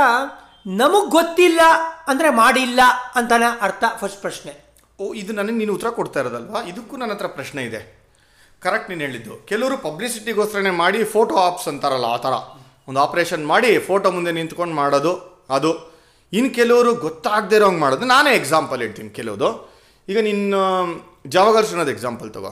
ನಮಗೆ 0.68 1.10
ಗೊತ್ತಿಲ್ಲ 1.10 1.62
ಅಂದರೆ 2.08 2.30
ಮಾಡಿಲ್ಲ 2.30 2.80
ಅಂತಲೇ 3.16 3.58
ಅರ್ಥ 3.62 3.84
ಫಸ್ಟ್ 3.98 4.22
ಪ್ರಶ್ನೆ. 4.22 4.76
ಓ, 5.00 5.14
ಇದು 5.14 5.34
ನನಗೆ 5.34 5.56
ನೀನು 5.56 5.74
ಉತ್ತರ 5.74 5.90
ಕೊಡ್ತಾ 5.90 6.20
ಇರೋದಲ್ವಾ? 6.20 6.62
ಇದಕ್ಕೂ 6.62 6.98
ನನ್ನ 6.98 7.12
ಹತ್ರ 7.12 7.28
ಪ್ರಶ್ನೆ 7.28 7.64
ಇದೆ. 7.64 8.08
ಕರೆಕ್ಟ್ 8.60 8.90
ನೀನು 8.90 9.02
ಹೇಳಿದ್ದು. 9.02 9.46
ಕೆಲವರು 9.46 9.78
ಪಬ್ಲಿಸಿಟಿಗೋಸ್ಕರನೇ 9.78 10.70
ಮಾಡಿ 10.70 11.04
ಫೋಟೋ 11.04 11.36
ಆಪ್ಸ್ 11.36 11.68
ಅಂತಾರಲ್ಲ, 11.68 12.06
ಆ 12.06 12.18
ಥರ. 12.18 12.34
ಒಂದು 12.88 13.00
ಆಪ್ರೇಷನ್ 13.00 13.48
ಮಾಡಿ 13.48 13.80
ಫೋಟೋ 13.80 14.12
ಮುಂದೆ 14.12 14.32
ನಿಂತ್ಕೊಂಡು 14.32 14.76
ಮಾಡೋದು, 14.76 15.46
ಅದು. 15.50 15.97
ಇನ್ನು 16.34 16.56
ಕೆಲವರು 16.56 16.96
ಗೊತ್ತಾಗದೇ 16.96 17.56
ಇರೋಂಗೆ 17.56 17.80
ಮಾಡೋದು. 17.80 18.06
ನಾನೇ 18.06 18.36
ಎಕ್ಸಾಂಪಲ್ 18.36 18.82
ಹೇಳ್ತೀನಿ 18.82 19.10
ಕೆಲವುದು. 19.10 19.78
ಈಗ 20.10 20.18
ನಿನ್ನ 20.20 20.56
ಜಾವಗರ್ಷಣದ 21.28 21.90
ಎಕ್ಸಾಂಪಲ್ 21.90 22.34
ತಗೋ. 22.34 22.52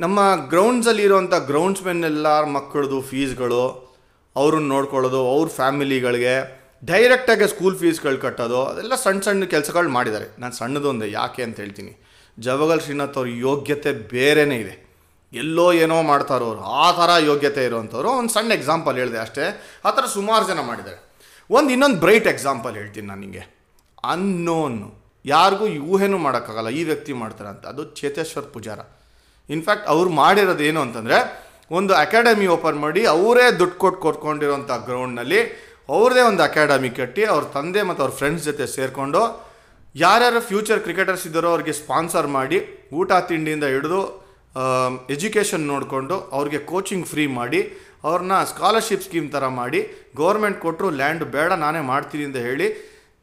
ನಮ್ಮ 0.00 0.34
ಗ್ರೌಂಡ್ಸಲ್ಲಿ 0.48 1.02
ಇರುವಂಥ 1.02 1.34
ಗ್ರೌಂಡ್ಸ್ಮೆನ್ 1.34 2.04
ಎಲ್ಲ 2.04 2.44
ಮಕ್ಕಳದು 2.44 3.00
ಫೀಸ್ಗಳು 3.00 3.88
ಅವ್ರನ್ನ 4.36 4.68
ನೋಡ್ಕೊಳ್ಳೋದು, 4.68 5.30
ಅವ್ರ 5.30 5.48
ಫ್ಯಾಮಿಲಿಗಳಿಗೆ 5.48 6.58
ಡೈರೆಕ್ಟಾಗಿ 6.84 7.48
ಸ್ಕೂಲ್ 7.48 7.78
ಫೀಸ್ಗಳು 7.78 8.18
ಕಟ್ಟೋದು, 8.18 8.64
ಅದೆಲ್ಲ 8.64 8.94
ಸಣ್ಣ 8.94 9.20
ಸಣ್ಣ 9.20 9.44
ಕೆಲಸಗಳು 9.44 9.88
ಮಾಡಿದ್ದಾರೆ 9.88 10.40
ನಾನು 10.40 10.52
ಸಣ್ಣದೊಂದೇ 10.52 11.10
ಯಾಕೆ 11.10 11.42
ಅಂತ 11.42 11.60
ಹೇಳ್ತೀನಿ. 11.60 12.04
ಜವಗಲ್ 12.40 12.80
ಶ್ರೀನಾಥ್ 12.80 13.16
ಅವ್ರ 13.16 13.28
ಯೋಗ್ಯತೆ 13.28 13.92
ಬೇರೆನೇ 13.92 14.56
ಇದೆ. 14.56 14.88
ಎಲ್ಲೋ 15.32 15.72
ಏನೋ 15.72 16.02
ಮಾಡ್ತಾರೋ 16.02 16.44
ಅವ್ರು. 16.44 16.60
ಆ 16.60 16.90
ಥರ 16.90 17.10
ಯೋಗ್ಯತೆ 17.24 17.64
ಇರೋವಂಥವ್ರು 17.64 18.10
ಒಂದು 18.10 18.32
ಸಣ್ಣ 18.32 18.52
ಎಕ್ಸಾಂಪಲ್ 18.52 18.98
ಹೇಳಿದೆ 18.98 19.18
ಅಷ್ಟೇ. 19.18 19.44
ಆ 19.84 19.90
ಥರ 19.90 20.04
ಸುಮಾರು 20.06 20.46
ಜನ 20.48 20.60
ಮಾಡಿದ್ದಾರೆ 20.60 21.07
ಒಂದು 21.50 21.70
ಇನ್ನೊಂದು 21.74 21.98
ಬ್ರೈಟ್ 22.04 22.28
ಎಕ್ಸಾಂಪಲ್ 22.34 22.74
ಹೇಳ್ತೀನಿ 22.80 23.06
ನಾನು 23.06 23.20
ನಿಮಗೆ 23.20 23.44
ಅನ್ನೋನ್ 24.12 24.78
ಯಾರಿಗೂ 25.24 25.66
ಊಹೆನೂ 25.92 26.18
ಮಾಡೋಕ್ಕಾಗಲ್ಲ. 26.18 26.70
ಈ 26.80 26.82
ವ್ಯಕ್ತಿ 26.84 27.12
ಮಾಡ್ತಾರೆ 27.12 27.48
ಅಂತ. 27.48 27.64
ಅದು 27.66 27.82
ಚೇತೇಶ್ವರ್ 27.98 28.46
ಪೂಜಾರ. 28.54 28.80
ಇನ್ಫ್ಯಾಕ್ಟ್ 29.48 29.86
ಅವ್ರು 29.94 30.10
ಮಾಡಿರೋದು 30.20 30.64
ಏನು 30.70 30.80
ಅಂತಂದರೆ, 30.80 31.18
ಒಂದು 31.70 31.92
ಅಕಾಡೆಮಿ 31.94 32.46
ಓಪನ್ 32.56 32.78
ಮಾಡಿ 32.84 33.02
ಅವರೇ 33.06 33.46
ದುಡ್ಡು 33.60 33.76
ಕೊಟ್ಟು 33.78 34.00
ಕೊಟ್ಕೊಂಡಿರೋಂಥ 34.00 34.70
ಗ್ರೌಂಡ್ನಲ್ಲಿ 34.88 35.40
ಅವ್ರದ್ದೇ 35.88 36.22
ಒಂದು 36.30 36.42
ಅಕಾಡೆಮಿ 36.42 36.90
ಕಟ್ಟಿ 36.90 37.22
ಅವ್ರ 37.24 37.44
ತಂದೆ 37.56 37.82
ಮತ್ತು 37.82 38.02
ಅವ್ರ 38.04 38.14
ಫ್ರೆಂಡ್ಸ್ 38.20 38.44
ಜೊತೆ 38.44 38.64
ಸೇರಿಕೊಂಡು 38.76 39.20
ಯಾರ್ಯಾರು 39.94 40.40
ಫ್ಯೂಚರ್ 40.40 40.80
ಕ್ರಿಕೆಟರ್ಸ್ 40.80 41.26
ಇದ್ದಾರೋ 41.26 41.48
ಅವ್ರಿಗೆ 41.48 41.72
ಸ್ಪಾನ್ಸರ್ 41.72 42.28
ಮಾಡಿ 42.38 42.58
ಊಟ 42.92 43.12
ತಿಂಡಿಯಿಂದ 43.28 43.66
ಹಿಡಿದು 43.74 44.00
ಎಜುಕೇಷನ್ 45.10 45.64
ನೋಡಿಕೊಂಡು 45.72 46.16
ಅವ್ರಿಗೆ 46.36 46.58
ಕೋಚಿಂಗ್ 46.70 47.06
ಫ್ರೀ 47.06 47.24
ಮಾಡಿ 47.26 47.60
ಅವ್ರನ್ನ 48.04 48.36
ಸ್ಕಾಲರ್ಶಿಪ್ 48.52 49.04
ಸ್ಕೀಮ್ 49.06 49.28
ಥರ 49.34 49.44
ಮಾಡಿ 49.60 49.80
ಗೌರ್ಮೆಂಟ್ 50.20 50.58
ಕೊಟ್ಟರು 50.64 50.88
ಲ್ಯಾಂಡ್ 51.00 51.24
ಬೇಡ, 51.36 51.50
ನಾನೇ 51.64 51.80
ಮಾಡ್ತೀನಿ 51.92 52.24
ಅಂತ 52.28 52.40
ಹೇಳಿ 52.48 52.66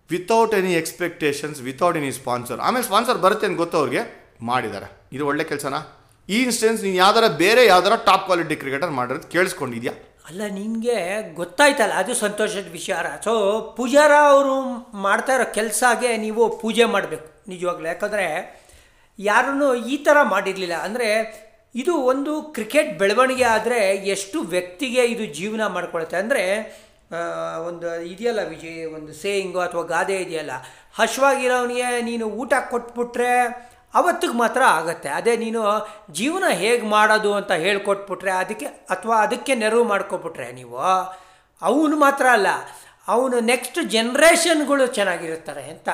without 0.09 0.55
any 0.59 0.73
expectations 0.81 1.59
without 1.67 1.97
any 1.99 2.09
sponsor 2.19 2.59
ಆಮೇಲೆ 2.67 2.85
ಸ್ಪಾನ್ಸರ್ 2.89 3.19
ಬರುತ್ತೆ 3.25 3.45
ಅಂತ 3.49 3.57
ಗೊತ್ತು 3.63 3.77
ಅವ್ರಿಗೆ, 3.81 4.01
ಮಾಡಿದ್ದಾರೆ. 4.49 4.87
ಇದು 5.15 5.23
ಒಳ್ಳೆ 5.29 5.43
ಕೆಲಸನಾ? 5.51 5.79
ಈ 6.29 6.37
ಇನ್ಸ್ಟೆನ್ಸ್ 6.47 6.81
ನೀನು 6.85 6.97
ಯಾವ್ದಾರ 7.05 7.25
ಬೇರೆ 7.43 7.63
ಯಾವ್ದಾರ 7.73 7.95
ಟಾಪ್ 8.09 8.25
ಕ್ವಾಲಿಟಿ 8.27 8.55
ಕ್ರಿಕೆಟರ್ 8.63 8.91
ಮಾಡಿರೋದು 8.99 9.27
ಕೇಳಿಸ್ಕೊಂಡಿದ್ಯಾ? 9.35 9.93
ಅಲ್ಲ 10.29 10.41
ನಿಮಗೆ 10.59 10.97
ಗೊತ್ತಾಯ್ತಲ್ಲ, 11.39 11.95
ಅದು 12.03 12.13
ಸಂತೋಷದ 12.25 12.69
ವಿಚಾರ 12.77 13.05
ಸೊ 13.25 13.33
ಪೂಜಾರ 13.79 14.13
ಅವರು 14.33 14.55
ಮಾಡ್ತಾ 15.05 15.33
ಇರೋ 15.37 15.45
ಕೆಲಸಗೆ 15.57 16.11
ನೀವು 16.25 16.43
ಪೂಜೆ 16.61 16.85
ಮಾಡಬೇಕು, 16.93 17.27
ನಿಜವಾಗ್ಲೂ. 17.53 17.87
ಯಾಕಂದರೆ 17.93 18.27
ಯಾರೂ 19.19 19.67
ಈ 19.93 19.97
ಥರ 20.05 20.17
ಮಾಡಿರಲಿಲ್ಲ. 20.31 20.77
ಅಂದರೆ 20.87 21.09
ಇದು 21.81 21.93
ಒಂದು 22.11 22.33
ಕ್ರಿಕೆಟ್ 22.55 22.91
ಬೆಳವಣಿಗೆ 23.01 23.45
ಆದರೆ 23.55 23.79
ಎಷ್ಟು 24.15 24.37
ವ್ಯಕ್ತಿಗೆ 24.53 25.03
ಇದು 25.13 25.25
ಜೀವನ 25.39 25.61
ಮಾಡ್ಕೊಳುತ್ತೆ 25.75 26.17
ಅಂದರೆ 26.23 26.43
ಒಂದು 27.69 27.87
ಇದೆಯಲ್ಲ 28.11 28.41
ವಿಜಯ್, 28.53 28.83
ಒಂದು 28.97 29.11
ಸೇಯಿಂಗು 29.21 29.59
ಅಥವಾ 29.65 29.83
ಗಾದೆ 29.95 30.15
ಇದೆಯಲ್ಲ 30.25 30.53
ಹಶ್ವಾಗಿರೋನಿಗೆ 30.99 31.89
ನೀನು 32.09 32.25
ಊಟ 32.41 32.53
ಕೊಟ್ಬಿಟ್ರೆ 32.71 33.33
ಅವತ್ತಿಗೆ 33.99 34.35
ಮಾತ್ರ 34.41 34.61
ಆಗತ್ತೆ. 34.77 35.09
ಅದೇ 35.17 35.33
ನೀನು 35.43 35.61
ಜೀವನ 36.17 36.45
ಹೇಗೆ 36.61 36.85
ಮಾಡೋದು 36.95 37.29
ಅಂತ 37.39 37.51
ಹೇಳ್ಕೊಟ್ಬಿಟ್ರೆ, 37.65 38.31
ಅದಕ್ಕೆ 38.43 38.67
ಅಥವಾ 38.95 39.17
ಅದಕ್ಕೆ 39.25 39.53
ನೆರವು 39.61 39.85
ಮಾಡ್ಕೊಬಿಟ್ರೆ 39.91 40.47
ನೀವು, 40.57 40.79
ಅವನು 41.61 41.95
ಮಾತ್ರ 42.05 42.25
ಅಲ್ಲ, 42.37 42.49
ಅವನು 43.13 43.37
ನೆಕ್ಸ್ಟ್ 43.51 43.79
ಜನ್ರೇಷನ್ಗಳು 43.95 44.85
ಚೆನ್ನಾಗಿರುತ್ತಾರೆ 44.97 45.63
ಅಂತ. 45.73 45.89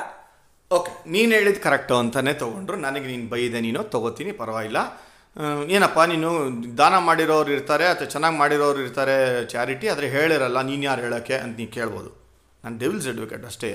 ಓಕೆ 0.72 0.92
ನೀನು 1.16 1.32
ಹೇಳಿದ್ದು 1.38 1.62
ಕರೆಕ್ಟು 1.68 1.96
ಅಂತಲೇ 2.04 2.34
ತೊಗೊಂಡ್ರು. 2.44 2.78
ನನಗೆ 2.88 3.08
ನೀನು 3.14 3.28
ಬೈದೆ 3.34 3.62
ನೀನು, 3.68 3.82
ತೊಗೋತೀನಿ, 3.96 4.34
ಪರವಾಗಿಲ್ಲ. 4.42 4.82
ಏನಪ್ಪ, 5.76 6.00
ನೀನು 6.12 6.30
ದಾನ 6.80 6.96
ಮಾಡಿರೋರು 7.10 7.52
ಇರ್ತಾರೆ 7.58 7.86
ಅಥವಾ 7.92 8.08
ಚೆನ್ನಾಗಿ 8.14 8.38
ಮಾಡಿರೋರು 8.42 8.80
ಇರ್ತಾರೆ, 8.86 9.16
ಚಾರಿಟಿ, 9.54 9.86
ಆದರೆ 9.94 10.08
ಹೇಳಿರಲ್ಲ, 10.16 10.62
ನೀನು 10.70 10.84
ಯಾರು 10.90 11.02
ಹೇಳೋಕ್ಕೆ 11.06 11.36
ಅಂತ 11.44 11.54
ನೀನು 11.62 11.72
ಕೇಳ್ಬೋದು. 11.78 12.10
ನಾನು 12.64 12.76
ಡೆವಿಲ್ಸ್ 12.82 13.08
ಅಡ್ವೊಕೇಟ್ 13.12 13.46
ಅಷ್ಟೇ. 13.52 13.70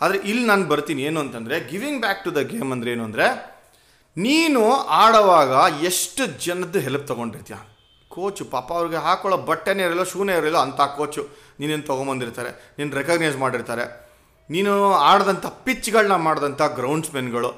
ಆದರೆ 0.00 0.18
ಇಲ್ಲಿ 0.30 0.44
ನಾನು 0.50 0.66
ಬರ್ತೀನಿ, 0.72 1.02
ಏನು 1.10 1.18
ಅಂತಂದರೆ 1.24 1.56
giving 1.70 2.00
back 2.04 2.20
to 2.26 2.32
the 2.38 2.42
game 2.52 2.70
ಅಂದರೆ 2.76 2.90
ಏನು 2.96 3.04
ಅಂದರೆ, 3.08 3.26
ನೀನು 4.16 4.62
ಆಡೋವಾಗ 5.02 5.52
ಎಷ್ಟು 5.90 6.22
ಜನದ್ದು 6.46 6.78
ಹೆಲ್ಪ್ 6.86 7.06
ತೊಗೊಂಡಿರ್ತೀಯ? 7.12 7.58
ಕೋಚು, 8.10 8.44
ಪಾಪ 8.54 8.68
ಅವ್ರಿಗೆ 8.80 9.00
ಹಾಕೊಳ್ಳೋ 9.06 9.38
ಬಟ್ಟೆನೇ 9.48 9.82
ಇರಲ್ಲ, 9.88 10.04
ಶೂನೇ 10.12 10.36
ಇರಲ್ಲ 10.40 10.60
ಅಂಥ 10.66 10.80
ಕೋಚು 10.98 11.22
ನೀನೇನು 11.60 11.86
ತೊಗೊಂಬಂದಿರ್ತಾರೆ, 11.90 12.52
ನೀನು 12.78 12.90
ರೆಕಗ್ನೈಸ್ 13.00 13.36
ಮಾಡಿರ್ತಾರೆ. 13.44 13.84
ನೀನು 14.50 14.72
ಆಡಿದಂಥ 15.10 15.46
ಪಿಚ್ಗಳನ್ನ 15.64 16.16
ಮಾಡಿದಂಥ 16.28 16.62
ಗ್ರೌಂಡ್ಸ್ಮೆನ್ಗಳು 16.78 17.50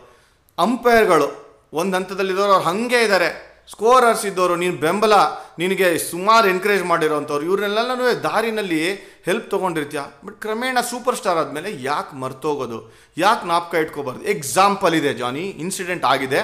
ಅಂಪೈರ್ಗಳು 0.59 1.29
ಒಂದು 1.73 1.97
ಹಂತದಲ್ಲಿದ್ದವರು 1.97 2.53
ಅವ್ರು 2.53 2.67
ಹಾಗೆ 2.69 3.01
ಇದ್ದಾರೆ 3.05 3.51
ಸ್ಕೋರರ್ಸ್ 3.73 4.27
ಇದ್ದವರು 4.27 4.55
ನೀನು 4.57 4.77
ಬೆಂಬಲ 4.77 5.15
ನಿನಗೆ 5.59 5.99
ಸುಮಾರು 5.99 6.47
ಎನ್ಕರೇಜ್ 6.49 6.85
ಮಾಡಿರೋವಂಥವ್ರು 6.85 7.45
ಇವ್ರನ್ನೆಲ್ಲನೂ 7.47 8.07
ದಾರಿನಲ್ಲಿ 8.23 8.81
ಹೆಲ್ಪ್ 9.27 9.51
ತೊಗೊಂಡಿರ್ತೀಯ. 9.51 10.03
ಬಟ್ 10.25 10.41
ಕ್ರಮೇಣ 10.41 10.79
ಸೂಪರ್ 10.91 11.17
ಸ್ಟಾರ್ 11.17 11.39
ಆದಮೇಲೆ 11.39 11.71
ಯಾಕೆ 11.83 12.17
ಮರ್ತೋಗೋದು? 12.17 12.79
ಯಾಕೆ 13.19 13.47
ನಾಪ್ಕ 13.47 13.75
ಇಟ್ಕೋಬಾರ್ದು? 13.75 14.25
ಎಕ್ಸಾಂಪಲ್ 14.25 14.95
ಇದೆ 14.95 15.15
ಜಾನಿ 15.15 15.45
ಇನ್ಸಿಡೆಂಟ್ 15.65 16.05
ಆಗಿದೆ. 16.05 16.41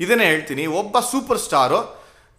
ಇದನ್ನೇ 0.00 0.24
ಹೇಳ್ತೀನಿ. 0.24 0.66
ಒಬ್ಬ 0.66 1.00
ಸೂಪರ್ 1.00 1.38
ಸ್ಟಾರು 1.38 1.80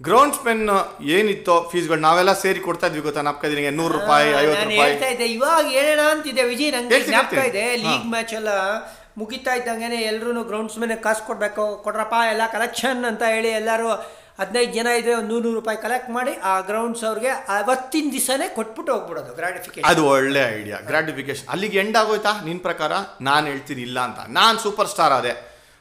ಗ್ರೌಂಡ್ಸ್ 0.01 0.39
ಪೆನ್ 0.45 0.69
ಏನಿತ್ತೋ 1.17 1.69
ಫೀಸ್ಗಳು 1.71 1.99
ನಾವೆಲ್ಲ 1.99 2.33
ಸೇರಿ 2.33 2.59
ಕೊಡ್ತಾ 2.59 2.87
ಇದ್ವಿ 2.87 3.01
ಗೊತ್ತಾ 3.01 3.21
ನಾಪ್ಕ 3.21 3.45
ದಿನ 3.45 3.75
ನೂರು 3.75 3.93
ರೂಪಾಯಿ 3.99 4.29
ಐವತ್ತು 4.31 4.65
ರೂಪಾಯಿ. 4.69 5.31
ಇವಾಗ 5.33 5.65
ಹೇಳೋಣ 5.65 6.01
ಅಂತಿದೆ 6.11 6.43
ವಿಜಯ್ 6.43 6.73
ನಂಗೆ 6.73 7.47
ಇದೆ 7.47 7.77
ಲೀಗ್ 7.77 8.07
ಮ್ಯಾಚ್ 8.15 8.33
ಎಲ್ಲ. 8.33 8.49
ಮುಗಿತಾ 9.17 9.53
ಇದ್ದಂಗೆ 9.55 9.99
ಎಲ್ಲರೂ 10.11 10.43
ಗ್ರೌಂಡ್ಸ್ 10.43 10.77
ಮೇಲೆ 10.83 10.95
ಕಾಸು 11.05 11.23
ಕೊಡಬೇಕು, 11.27 11.65
ಕೊಡ್ರಪ್ಪ, 11.83 12.15
ಎಲ್ಲ 12.33 12.41
ಕಲೆಕ್ಷನ್ 12.51 13.05
ಅಂತ 13.05 13.23
ಹೇಳಿ 13.35 13.49
ಎಲ್ಲರೂ 13.61 13.89
ಹದಿನೈದು 14.39 14.71
ಜನ 14.73 14.87
ಇದ್ರೆ 14.99 15.13
ಒಂದು 15.13 15.33
ನೂರು 15.41 15.53
ರೂಪಾಯಿ 15.59 15.77
ಕಲೆಕ್ಟ್ 15.83 16.09
ಮಾಡಿ 16.09 16.33
ಆ 16.51 16.53
ಗ್ರೌಂಡ್ಸ್ 16.69 17.03
ಅವ್ರಿಗೆ 17.09 17.29
ಅವತ್ತಿನ 17.57 18.09
ದಿವಸನೇ 18.11 18.47
ಕೊಟ್ಬಿಟ್ಟು 18.55 18.91
ಹೋಗ್ಬಿಡೋದು 18.93 19.33
ಗ್ರಾಟಿಫಿಕೇಶನ್ 19.33 19.89
ಅದು 19.91 20.01
ಒಳ್ಳೆ 20.07 20.41
ಐಡಿಯಾ 20.59 20.77
ಗ್ರಾಟಿಫಿಕೇಶನ್ 20.89 21.47
ಅಲ್ಲಿಗೆ 21.47 21.79
ಎಂಡ್ 21.79 21.97
ಆಗೋಯ್ತಾ? 21.97 22.33
ನಿನ್ನ 22.45 22.61
ಪ್ರಕಾರ 22.61 22.91
ನಾನು 23.21 23.45
ಹೇಳ್ತೀನಿ 23.47 23.81
ಇಲ್ಲ 23.81 23.99
ಅಂತ. 23.99 24.19
ನಾನು 24.39 24.59
ಸೂಪರ್ 24.59 24.87
ಸ್ಟಾರ್ 24.87 25.13
ಅದೇ 25.13 25.33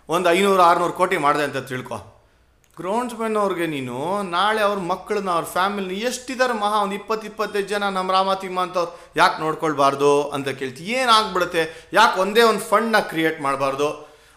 ಒಂದು 0.09 0.29
ಐನೂರು, 0.31 0.63
ಆರುನೂರು 0.63 0.93
ಕೋಟಿ 0.93 1.17
ಮಾಡಿದೆ 1.17 1.45
ಅಂತ 1.45 1.57
ತಿಳ್ಕೊ. 1.57 2.14
ಗ್ರೌಂಡ್ಸ್ಮನ್ 2.77 3.37
ಅವ್ರಿಗೆ 3.37 3.67
ನೀನು, 3.67 4.23
ನಾಳೆ 4.23 4.63
ಅವ್ರ 4.63 4.79
ಮಕ್ಕಳನ್ನ 4.79 5.31
ಅವ್ರ 5.31 5.45
ಫ್ಯಾಮಿಲಿನ 5.45 6.07
ಎಷ್ಟಿದ್ದಾರೆ 6.07 6.53
ಮಹಾ 6.53 6.83
ಒಂದು 6.83 6.95
ಇಪ್ಪತ್ತು, 6.95 7.27
ಇಪ್ಪತ್ತೈದು 7.27 7.69
ಜನ 7.69 7.89
ನಮ್ಮ 7.89 8.13
ರಾಮತಿಮ್ಮ 8.13 8.63
ಅಂತವ್ರು, 8.63 9.01
ಯಾಕೆ 9.17 9.41
ನೋಡ್ಕೊಳ್ಬಾರ್ದು 9.41 10.29
ಅಂತ 10.29 10.49
ಕೇಳ್ತಿ. 10.49 10.85
ಏನಾಗ್ಬಿಡುತ್ತೆ 10.85 11.89
ಯಾಕೆ 11.93 12.21
ಒಂದೇ 12.21 12.43
ಒಂದು 12.43 12.61
ಫಂಡ್ನ 12.61 12.99
ಕ್ರಿಯೇಟ್ 12.99 13.41
ಮಾಡಬಾರ್ದು? 13.41 13.89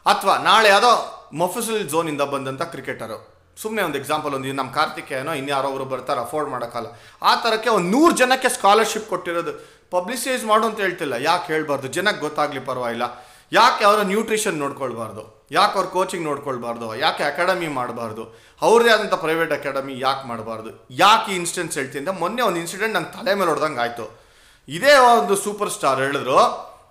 ಅಥವಾ 0.05 0.37
ನಾಳೆ 0.37 0.69
ಯಾವುದೋ 0.69 1.23
ಮೊಫಿಸಲ್ 1.33 1.89
ಝೋನಿಂದ 1.89 2.21
ಬಂದಂಥ 2.21 2.61
ಕ್ರಿಕೆಟರು 2.61 3.37
ಸುಮ್ಮನೆ 3.61 3.83
ಒಂದು 3.83 3.97
ಎಕ್ಸಾಂಪಲ್ 3.97 4.33
ಒಂದು 4.33 4.53
ನಮ್ಮ 4.53 4.71
ಕಾರ್ತಿಕೇಯನೋ, 4.71 5.33
ಇನ್ಯಾರೋ 5.33 5.67
ಅವರು 5.67 5.85
ಬರ್ತಾರೆ 5.85 6.19
ಅಫೋರ್ಡ್ 6.19 6.49
ಮಾಡೋಕ್ಕಲ್ಲ. 6.49 6.87
ಆ 7.21 7.35
ಥರಕ್ಕೆ 7.35 7.69
ಒಂದು 7.69 7.99
ನೂರು 7.99 8.15
ಜನಕ್ಕೆ 8.15 8.49
ಸ್ಕಾಲರ್ಶಿಪ್ 8.49 9.09
ಕೊಟ್ಟಿರೋದು. 9.09 9.51
ಪಬ್ಲಿಸೈಸ್ 9.91 10.45
ಮಾಡು 10.45 10.67
ಅಂತ 10.67 10.79
ಹೇಳ್ತಿಲ್ಲ. 10.79 11.13
ಯಾಕೆ 11.13 11.53
ಹೇಳಬಾರ್ದು? 11.53 11.87
ಜನಕ್ಕೆ 11.87 12.21
ಗೊತ್ತಾಗಲಿ 12.21 12.59
ಪರವಾಗಿಲ್ಲ. 12.59 13.25
ಯಾಕೆ 13.51 13.85
ಅವರ 13.85 14.01
ನ್ಯೂಟ್ರಿಷನ್ 14.01 14.57
ನೋಡ್ಕೊಳ್ಬಾರ್ದು? 14.57 15.36
ಯಾಕೆ 15.51 15.73
ಅವ್ರು 15.77 15.89
ಕೋಚಿಂಗ್ 15.89 16.25
ನೋಡ್ಕೊಳ್ಬಾರ್ದು? 16.25 16.95
ಯಾಕೆ 16.95 17.23
ಅಕಾಡೆಮಿ 17.23 17.67
ಮಾಡಬಾರ್ದು? 17.67 18.23
ಅವ್ರದೇ 18.61 18.89
ಆದಂಥ 18.89 19.13
ಪ್ರೈವೇಟ್ 19.13 19.53
ಅಕಾಡೆಮಿ 19.53 19.99
ಯಾಕೆ 19.99 20.27
ಮಾಡಬಾರ್ದು? 20.27 20.87
ಯಾಕೆ 20.91 21.31
ಈ 21.31 21.35
ಇನ್ಸ್ಟೆನ್ಸ್ 21.35 21.77
ಹೇಳ್ತೀನಿ 21.77 22.19
ಮೊನ್ನೆ 22.19 22.41
ಒಂದು 22.41 22.59
ಇನ್ಸಿಡೆಂಟ್ 22.59 22.93
ನನ್ನ 22.93 23.05
ತಲೆ 23.05 23.33
ಮೇಲೆ 23.35 23.51
ಹೊಡೆದಂಗೆ 23.51 23.79
ಆಯಿತು. 23.79 24.19
ಇದೇ 24.67 24.95
ಒಂದು 24.95 25.35
ಸೂಪರ್ 25.35 25.69
ಸ್ಟಾರ್ 25.69 25.99
ಹೇಳಿದ್ರು. 25.99 26.39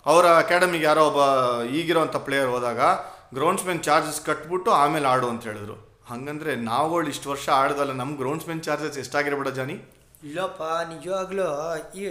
ಅವರ 0.06 0.26
ಅಕಾಡೆಮಿಗೆ 0.26 0.84
ಯಾರೋ 0.84 1.06
ಒಬ್ಬ 1.06 1.20
ಈಗಿರೋವಂಥ 1.64 2.16
ಪ್ಲೇಯರ್ 2.16 2.48
ಹೋದಾಗ 2.48 2.80
ಗ್ರೌಂಡ್ಸ್ಮೆನ್ 3.34 3.82
ಚಾರ್ಜಸ್ 3.82 4.20
ಕಟ್ಬಿಟ್ಟು 4.20 4.70
ಆಮೇಲೆ 4.70 5.06
ಆಡು 5.06 5.28
ಅಂತ 5.28 5.44
ಹೇಳಿದ್ರು. 5.44 6.04
ಹಂಗಂದ್ರೆ 6.10 6.56
ನಾವುಗಳು 6.56 7.08
ಇಷ್ಟು 7.08 7.30
ವರ್ಷ 7.30 7.48
ಆಡ್ದಲ್ಲ 7.48 7.92
ನಮ್ಮ 7.92 8.16
ಗ್ರೌಂಡ್ಸ್ಮೆನ್ 8.16 8.62
ಚಾರ್ಜಸ್ 8.62 8.98
ಎಷ್ಟಾಗಿರ್ಬೇಡ 8.98 9.48
ಜಾನಿ? 9.48 9.72
ಇಲ್ಲಪ್ಪ, 10.22 10.62
ನಿಜವಾಗ್ಲೂ 10.62 11.76
ಈ 11.96 12.04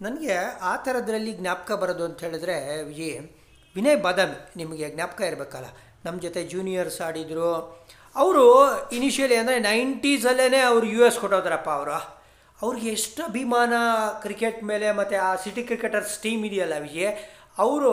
ನನಗೆ 0.00 0.34
ಆ 0.62 0.76
ಥರದ್ರಲ್ಲಿ 0.76 1.32
ಜ್ಞಾಪಕ 1.32 1.72
ಬರೋದು 1.72 2.04
ಅಂತ 2.04 2.20
ಹೇಳಿದ್ರೆ, 2.20 2.82
ವಿಜಯ್, 2.82 3.36
ವಿನಯ್ 3.74 4.02
ಬಾದಾಮಿ 4.02 4.52
ನಿಮಗೆ 4.56 4.90
ಜ್ಞಾಪಕ 4.90 5.20
ಇರಬೇಕಲ್ಲ? 5.20 5.66
ನಮ್ಮ 6.04 6.16
ಜೊತೆ 6.26 6.42
ಜೂನಿಯರ್ಸ್ 6.44 7.00
ಆಡಿದರು. 7.06 7.52
ಅವರು 8.16 8.44
ಇನಿಷಿಯಲಿ 8.92 9.36
ಅಂದರೆ 9.42 9.58
ನೈಂಟೀಸಲ್ಲೇ 9.68 10.60
ಅವರು 10.70 10.86
ಯು 10.86 11.00
ಎಸ್ 11.06 11.18
ಕೊಟ್ಟೋದ್ರಪ್ಪ 11.18 11.70
ಅವರು. 11.78 11.98
ಅವ್ರಿಗೆ 12.62 12.88
ಎಷ್ಟು 12.98 13.20
ಅಭಿಮಾನ 13.22 13.72
ಕ್ರಿಕೆಟ್ 14.24 14.58
ಮೇಲೆ 14.70 14.88
ಮತ್ತು 14.92 15.16
ಆ 15.28 15.30
ಸಿಟಿ 15.44 15.62
ಕ್ರಿಕೆಟರ್ಸ್ 15.62 16.14
ಟೀಮ್ 16.24 16.42
ಇದೆಯಲ್ಲ 16.48 16.76
ವಿಜಯ್ 16.86 17.12
ಅವರು 17.64 17.92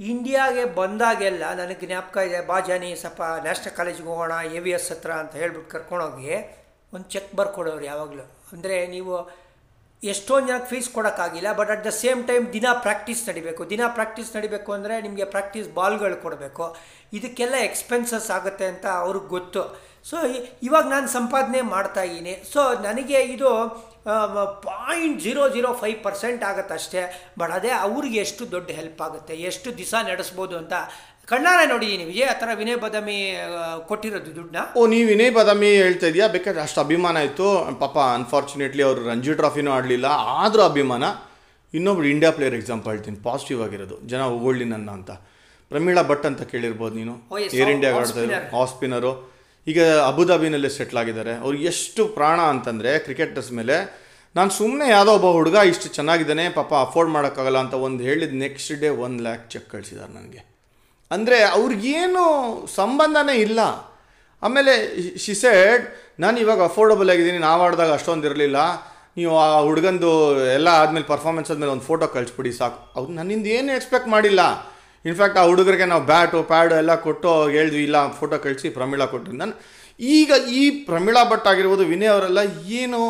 ಇಂಡಿಯಾಗೆ 0.00 0.64
ಬಂದಾಗೆಲ್ಲ 0.78 1.44
ನನಗೆ 1.60 1.86
ಜ್ಞಾಪಕ 1.86 2.16
ಇದೆ 2.28 2.40
ಬಾಜಾನಿ 2.46 2.88
ಸ್ವಲ್ಪ 3.02 3.22
ನ್ಯಾಷನಲ್ 3.42 3.76
ಕಾಲೇಜಿಗೆ 3.76 4.08
ಹೋಗೋಣ 4.08 4.36
ಎ 4.56 4.60
ವಿ 4.64 4.70
ಎಸ್ 4.70 4.88
ಹತ್ರ 4.92 5.10
ಅಂತ 5.22 5.32
ಹೇಳ್ಬಿಟ್ಟು 5.42 5.70
ಕರ್ಕೊಂಡೋಗಿ 5.70 6.32
ಒಂದು 6.94 7.06
ಚೆಕ್ 7.14 7.30
ಬರ್ಕೊಡೋರು 7.40 7.84
ಯಾವಾಗಲೂ. 7.84 8.24
ಅಂದರೆ 8.52 8.76
ನೀವು 8.86 9.14
ಎಷ್ಟೊಂದು 10.12 10.48
ಜನಕ್ಕೆ 10.50 10.68
fees 10.72 10.88
ಕೊಡೋಕ್ಕಾಗಿಲ್ಲ 10.96 11.48
but 11.58 11.70
at 11.74 11.82
the 11.86 11.90
same 12.02 12.20
time 12.28 12.44
ದಿನ 12.56 12.66
ಪ್ರಾಕ್ಟೀಸ್ 12.86 13.22
ನಡಿಬೇಕು. 13.28 13.62
ದಿನ 13.72 13.82
ಪ್ರಾಕ್ಟೀಸ್ 13.96 14.30
ನಡಿಬೇಕು 14.36 14.70
ಅಂದರೆ 14.76 14.94
ನಿಮಗೆ 15.06 15.26
ಪ್ರಾಕ್ಟೀಸ್ 15.34 15.68
ಬಾಲ್ಗಳು 15.78 16.18
ಕೊಡಬೇಕು. 16.24 16.66
ಇದಕ್ಕೆಲ್ಲ 17.18 17.56
ಎಕ್ಸ್ಪೆನ್ಸಸ್ 17.68 18.28
ಆಗುತ್ತೆ 18.36 18.66
ಅಂತ 18.72 18.86
ಅವ್ರಿಗೆ 19.04 19.28
ಗೊತ್ತು. 19.36 19.62
ಸೊ 20.10 20.16
ಇವಾಗ 20.68 20.86
ನಾನು 20.94 21.06
ಸಂಪಾದನೆ 21.16 21.60
ಮಾಡ್ತಾ 21.74 22.02
ಇದ್ದೀನಿ. 22.08 22.34
ಸೊ 22.52 22.60
ನನಗೆ 22.86 23.18
ಇದು 23.34 23.50
point 24.66 25.16
zero 25.26 25.42
zero 25.54 25.70
five 25.82 25.98
percent 26.06 26.42
ಆಗುತ್ತೆ 26.48 26.74
ಅಷ್ಟೇ 26.80 27.02
ಬಟ್ 27.40 27.52
ಅದೇ 27.58 27.70
ಅವ್ರಿಗೆ 27.86 28.18
ಎಷ್ಟು 28.24 28.42
ದೊಡ್ಡ 28.54 28.68
ಹೆಲ್ಪ್ 28.80 29.00
ಆಗುತ್ತೆ, 29.06 29.34
ಎಷ್ಟು 29.50 29.68
ದಿವಸ 29.80 29.94
ನಡೆಸ್ಬೋದು 30.10 30.54
ಅಂತ 30.62 30.74
ಕಣ್ಣಾರೆ 31.30 31.66
ನೋಡಿ 31.68 31.96
ನೀವು 31.98 32.30
ಆ 32.30 32.32
ಥರ 32.40 32.48
ವಿನಯ್ 32.54 32.76
ಬದಾಮಿ 32.76 33.36
ಕೊಟ್ಟಿರೋದು 33.88 34.36
ದುಡ್ಡನ್ನ? 34.36 34.78
ಓ 34.78 34.86
ನೀವು 34.86 35.08
ವಿನಯ್ 35.08 35.34
ಬದಾಮಿ 35.34 35.66
ಹೇಳ್ತಾ 35.66 36.06
ಇದೆಯಾ? 36.06 36.26
ಬೇಕಾದ್ರೆ 36.28 36.62
ಅಷ್ಟು 36.62 36.80
ಅಭಿಮಾನ 36.80 37.16
ಇತ್ತು 37.16 37.46
ಪಾಪ 37.80 37.98
ಅನ್ಫಾರ್ಚುನೇಟ್ಲಿ 37.98 38.82
ಅವರು 38.82 39.08
ರಂಜಿ 39.08 39.34
ಟ್ರಾಫಿನೂ 39.34 39.70
ಆಡಲಿಲ್ಲ. 39.70 40.06
ಆದರೂ 40.44 40.62
ಅಭಿಮಾನ. 40.62 41.04
ಇನ್ನೊಬ್ರು 41.74 42.06
ಇಂಡಿಯಾ 42.06 42.30
ಪ್ಲೇಯರ್ 42.30 42.54
ಎಕ್ಸಾಂಪಲ್ 42.54 42.92
ಹೇಳ್ತೀನಿ. 42.94 43.16
ಪಾಸಿಟಿವ್ 43.16 43.62
ಆಗಿರೋದು. 43.62 44.08
ಜನ 44.08 44.22
ಹೊಗಳ್ಳಿ 44.22 44.64
ನನ್ನ 44.64 44.90
ಅಂತ. 44.90 45.10
ಪ್ರಮೀಳಾ 45.68 46.02
ಭಟ್ 46.02 46.26
ಅಂತ 46.26 46.42
ಕೇಳಿರ್ಬೋದು 46.42 46.94
ನೀನು. 46.94 47.14
ಏರ್ 47.40 47.70
ಇಂಡಿಯಾಗ 47.70 47.96
ಆಡ್ತಾ. 47.96 48.56
ಆಫ್ 48.60 48.70
ಸ್ಪಿನ್ನರು 48.74 49.34
ಈಗ 49.66 49.82
ಅಬುದಾಬಿನಲ್ಲೇ 50.06 50.68
ಸೆಟ್ಲ್ 50.68 50.98
ಆಗಿದ್ದಾರೆ. 50.98 51.34
ಅವ್ರು 51.34 51.58
ಎಷ್ಟು 51.58 52.08
ಪ್ರಾಣ 52.08 52.40
ಅಂತಂದರೆ 52.40 52.98
ಕ್ರಿಕೆಟರ್ಸ್ 52.98 53.52
ಮೇಲೆ. 53.52 53.76
ನಾನು 54.36 54.50
ಸುಮ್ಮನೆ 54.50 54.90
ಯಾವುದೋ 54.90 55.12
ಒಬ್ಬ 55.12 55.26
ಹುಡುಗ 55.26 55.54
ಇಷ್ಟು 55.54 55.88
ಚೆನ್ನಾಗಿದ್ದಾನೆ 55.88 56.48
ಪಾಪ 56.48 56.74
ಅಫೋರ್ಡ್ 56.74 57.12
ಮಾಡೋಕ್ಕಾಗಲ್ಲ 57.12 57.58
ಅಂತ 57.58 57.74
ಒಂದು 57.74 58.02
ಹೇಳಿದ 58.04 58.34
next 58.34 58.72
day 58.80 58.88
one 58.88 59.20
lakh 59.20 59.50
cheque 59.50 59.70
ಕಳಿಸಿದ್ದಾರೆ 59.70 60.12
ನನಗೆ. 60.12 60.53
ಅಂದರೆ 61.14 61.38
ಅವ್ರಿಗೇನು 61.56 62.24
ಸಂಬಂಧನೇ 62.78 63.36
ಇಲ್ಲ. 63.46 63.60
ಆಮೇಲೆ 64.42 64.72
ಶಿಸೆಡ್ 65.24 65.84
ನಾನು 66.22 66.36
ಇವಾಗ 66.44 66.60
ಅಫೋರ್ಡಬಲ್ 66.70 67.10
ಆಗಿದ್ದೀನಿ, 67.12 67.40
ನಾವು 67.48 67.60
ಆಡಿದಾಗ 67.66 67.92
ಅಷ್ಟೊಂದು 67.98 68.26
ಇರಲಿಲ್ಲ. 68.30 68.58
ನೀವು 69.18 69.34
ಆ 69.44 69.46
ಹುಡುಗಂದು 69.68 70.10
ಎಲ್ಲ 70.56 70.68
ಆದಮೇಲೆ 70.82 71.06
ಪರ್ಫಾರ್ಮೆನ್ಸ್ 71.10 71.50
ಆದಮೇಲೆ 71.52 71.72
ಒಂದು 71.74 71.86
ಫೋಟೋ 71.90 72.06
ಕಳಿಸ್ಬಿಡಿ 72.14 72.52
ಸಾಕು. 72.60 72.78
ಅವ್ರು 72.96 73.10
ನನ್ನಿಂದ 73.18 73.46
ಏನು 73.58 73.70
ಎಕ್ಸ್ಪೆಕ್ಟ್ 73.78 74.08
ಮಾಡಿಲ್ಲ. 74.14 74.42
ಇನ್ಫ್ಯಾಕ್ಟ್ 75.08 75.38
ಆ 75.40 75.44
ಹುಡುಗರಿಗೆ 75.50 75.86
ನಾವು 75.92 76.04
ಬ್ಯಾಟು 76.10 76.38
ಪ್ಯಾಡು 76.52 76.74
ಎಲ್ಲ 76.82 76.92
ಕೊಟ್ಟು 77.06 77.30
ಹೇಳಿದ್ವಿ, 77.54 77.82
ಇಲ್ಲ 77.88 77.98
ಫೋಟೋ 78.20 78.36
ಕಳಿಸಿ, 78.44 78.68
ಪ್ರಮೀಳಾ 78.78 79.06
ಕೊಟ್ಟರು 79.14 79.36
ನಾನು 79.42 79.54
ಈಗ 80.00 80.32
ಈ 80.60 80.62
ಪ್ರಮೀಳಾ 80.88 81.22
ಭಟ್ 81.32 81.48
ಆಗಿರ್ಬೋದು, 81.50 81.84
ವಿನಯ್ 81.92 82.12
ಅವರೆಲ್ಲ 82.14 82.40
ಏನು 82.80 83.00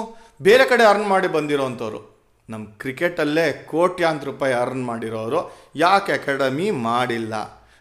ಬೇರೆ 0.46 0.64
ಕಡೆ 0.73 0.84
ಅರ್ನ್ 0.92 1.08
ಮಾಡಿ 1.12 1.28
ಬಂದಿರೋವಂಥವ್ರು 1.37 2.00
ನಮ್ಮ 2.49 2.64
ಕ್ರಿಕೆಟಲ್ಲೇ 2.82 3.44
ಕೋಟ್ಯಾಂತರ 3.70 4.26
ರೂಪಾಯಿ 4.30 4.54
ಅರ್ನ್ 4.62 4.82
ಮಾಡಿರೋರು. 4.88 5.40
ಯಾಕೆ 5.84 6.12
ಅಕಾಡೆಮಿ 6.18 6.66
ಮಾಡಿಲ್ಲ? 6.88 7.34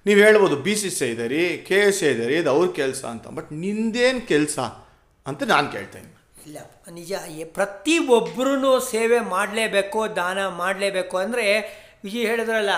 ನೀವು 0.06 0.20
ಹೇಳ್ಬೋದು 0.20 0.56
ಬಿ 0.56 0.76
ಸಿ 0.76 0.90
ಸಿ 0.90 1.06
ಇದೆ 1.06 1.28
ರೀ 1.28 1.58
ಕೆ 1.58 1.76
ಎಸ್ 1.76 2.04
ಇದೆ 2.04 2.28
ರೀ 2.28 2.36
ಇದು 2.36 2.50
ಅವ್ರ 2.50 2.72
ಕೆಲಸ 2.72 3.06
ಅಂತ. 3.06 3.28
ಬಟ್ 3.28 3.52
ನಿಂದೇನು 3.54 4.28
ಕೆಲಸ 4.28 4.60
ಅಂತ 5.26 5.44
ನಾನು 5.44 5.72
ಕೇಳ್ತೇನೆ 5.72 6.10
ಇಲ್ಲ 6.46 6.58
ನಿಜ 6.92 7.14
ಪ್ರತಿಯೊಬ್ಬರೂ 7.44 7.54
ಪ್ರತಿ 7.54 7.98
ಒಬ್ಬರೂ 8.08 8.80
ಸೇವೆ 8.80 9.20
ಮಾಡಲೇಬೇಕು 9.20 10.16
ದಾನ 10.16 10.48
ಮಾಡಲೇಬೇಕು 10.48 11.18
ಅಂದರೆ 11.18 11.46
ವಿಜಯ್ 12.04 12.26
ಹೇಳಿದ್ರಲ್ಲ 12.26 12.70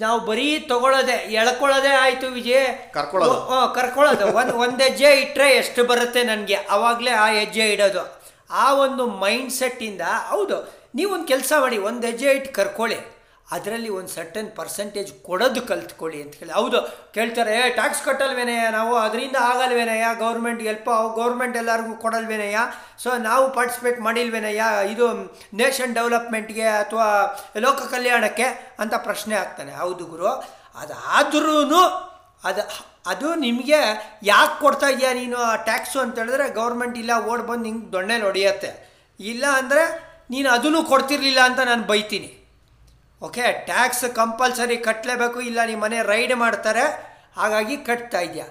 ನಾವು 0.00 0.20
ಬರೀ 0.20 0.58
ತಗೊಳ್ಳೋದೆ 0.58 1.12
ಎಳ್ಕೊಳ್ಳೋದೇ 1.12 1.88
ಆಯಿತು 1.88 2.26
ವಿಜಯ್. 2.26 2.92
ಕರ್ಕೊಳ್ಳೋದು. 2.92 3.40
ಹಾಂ 3.40 3.74
ಕರ್ಕೊಳ್ಳೋದು. 3.74 4.26
ಒಂದು 4.36 4.54
ಒಂದು 4.54 4.84
ಹೆಜ್ಜೆ 4.84 5.20
ಇಟ್ಟರೆ 5.20 5.50
ಎಷ್ಟು 5.52 5.84
ಬರುತ್ತೆ 5.84 6.24
ನನಗೆ? 6.24 6.54
ಆವಾಗಲೇ 6.54 7.10
ಆ 7.10 7.26
ಹೆಜ್ಜೆ 7.26 7.72
ಇಡೋದು. 7.72 8.20
ಆ 8.50 8.74
ಒಂದು 8.74 9.06
ಮೈಂಡ್ 9.06 9.52
ಸೆಟ್ಟಿಂದ 9.52 10.00
ಹೌದು 10.00 10.56
ನೀವೊಂದು 10.94 11.26
ಕೆಲಸ 11.26 11.52
ಮಾಡಿ 11.60 11.78
ಒಂದು 11.78 12.06
ಹೆಜ್ಜೆ 12.06 12.30
ಇಟ್ಟು 12.30 12.52
ಕರ್ಕೊಳ್ಳಿ. 12.52 13.13
ಅದರಲ್ಲಿ 13.52 13.88
ಒಂದು 13.88 14.08
ಸರ್ಟನ್ 14.08 14.50
ಪರ್ಸೆಂಟೇಜ್ 14.56 15.12
ಕೊಡೋದು 15.22 15.62
ಕಲ್ತ್ಕೊಳ್ಳಿ 15.62 16.22
ಅಂತ 16.22 16.34
ಹೇಳಿ. 16.34 16.52
ಹೌದು, 16.52 16.78
ಕೇಳ್ತಾರೆ, 17.16 17.52
ಏ 17.60 17.70
ಟ್ಯಾಕ್ಸ್ 17.70 18.02
ಕಟ್ಟಲ್ವೇನಯ್ಯ 18.04 18.70
ನಾವು? 18.70 18.96
ಅದರಿಂದ 18.96 19.36
ಆಗಲ್ವೇನಯ್ಯ? 19.36 20.06
ಗೌರ್ಮೆಂಟ್ 20.18 20.62
ಎಲ್ಪ 20.62 20.88
ಗೌರ್ಮೆಂಟ್ 20.90 21.56
ಎಲ್ಲರಿಗೂ 21.56 21.96
ಕೊಡಲ್ವೇನಯ್ಯ? 21.96 22.58
ಸೊ 23.02 23.16
ನಾವು 23.16 23.54
ಪಾರ್ಟಿಸಿಪೇಟ್ 23.54 24.00
ಮಾಡಿಲ್ವೇನಯ್ಯ? 24.00 24.64
ಇದು 24.92 25.06
ನೇಷನ್ 25.54 25.94
ಡೆವಲಪ್ಮೆಂಟ್ಗೆ 25.94 26.62
ಅಥವಾ 26.62 27.08
ಲೋಕ 27.56 27.80
ಕಲ್ಯಾಣಕ್ಕೆ? 27.90 28.76
ಅಂತ 28.78 28.94
ಪ್ರಶ್ನೆ 28.94 29.34
ಆಗ್ತಾನೆ. 29.34 29.72
ಹೌದು 29.72 30.04
ಗುರು. 30.04 30.30
ಅದಾದ್ರೂ 30.76 31.82
ಅದು 32.44 32.62
ಅದು 33.06 33.34
ನಿಮಗೆ 33.34 33.78
ಯಾಕೆ 34.22 34.60
ಕೊಡ್ತಾ 34.60 34.88
ಇದೆಯಾ 34.88 35.12
ನೀನು 35.12 35.36
ಆ 35.36 35.56
ಟ್ಯಾಕ್ಸು 35.56 36.00
ಅಂತ 36.00 36.18
ಹೇಳಿದ್ರೆ 36.18 36.50
ಗೌರ್ಮೆಂಟ್ 36.50 36.98
ಇಲ್ಲ, 36.98 37.12
ಓಡ್ 37.26 37.42
ಬಂದು 37.42 37.64
ಹಿಂಗೆ 37.64 37.92
ದೊಣ್ಣೆ 37.92 38.20
ಹೊಡೆಯತ್ತೆ. 38.20 38.70
ಇಲ್ಲ 39.20 39.44
ಅಂದರೆ 39.56 39.82
ನೀನು 40.30 40.50
ಅದನ್ನು 40.50 40.82
ಕೊಡ್ತಿರ್ಲಿಲ್ಲ 40.82 41.40
ಅಂತ 41.40 41.60
ನಾನು 41.60 41.82
ಬೈತೀನಿ. 41.82 42.43
ಓಕೆ 43.26 43.46
ಟ್ಯಾಕ್ಸ್ 43.70 44.04
ಕಂಪಲ್ಸರಿ 44.20 44.76
ಕಟ್ಟಲೇಬೇಕು 44.88 45.38
ಇಲ್ಲ 45.48 45.60
ನಿಮ್ಮ 45.70 45.82
ಮನೆ 45.86 45.98
ರೈಡ್ 46.12 46.34
ಮಾಡ್ತಾರೆ, 46.44 46.84
ಹಾಗಾಗಿ 47.40 47.76
ಕಟ್ತಾ 47.88 48.20
ಇದೆಯಾ? 48.28 48.46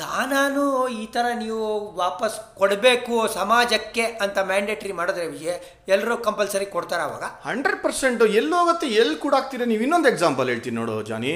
ದಾನನೂ 0.00 0.64
ಈ 1.02 1.04
ಥರ 1.14 1.26
ನೀವು 1.42 1.66
ವಾಪಸ್ 2.00 2.34
ಕೊಡಬೇಕು 2.58 3.14
ಸಮಾಜಕ್ಕೆ 3.36 4.04
ಅಂತ 4.24 4.38
ಮ್ಯಾಂಡೇಟ್ರಿ 4.50 4.92
ಮಾಡಿದ್ರೆ 4.98 5.54
ಎಲ್ಲರೂ 5.94 6.16
ಕಂಪಲ್ಸರಿ 6.26 6.66
ಕೊಡ್ತಾರೆ 6.74 7.04
ಅವಾಗ? 7.08 7.24
ಹಂಡ್ರೆಡ್ 7.48 7.80
ಪರ್ಸೆಂಟ್ 7.84 8.22
ಎಲ್ಲಿ 8.40 8.54
ಹೋಗುತ್ತೆ, 8.58 8.88
ಎಲ್ಲಿ 9.02 9.16
ಕೂಡಾಕ್ತೀರ 9.22 9.62
ನೀವು 9.72 9.84
ಇನ್ನೊಂದು 9.86 10.10
ಎಕ್ಸಾಂಪಲ್ 10.14 10.50
ಹೇಳ್ತೀನಿ 10.52 10.76
ನೋಡು 10.80 10.96
ಜಾನಿ. 11.10 11.32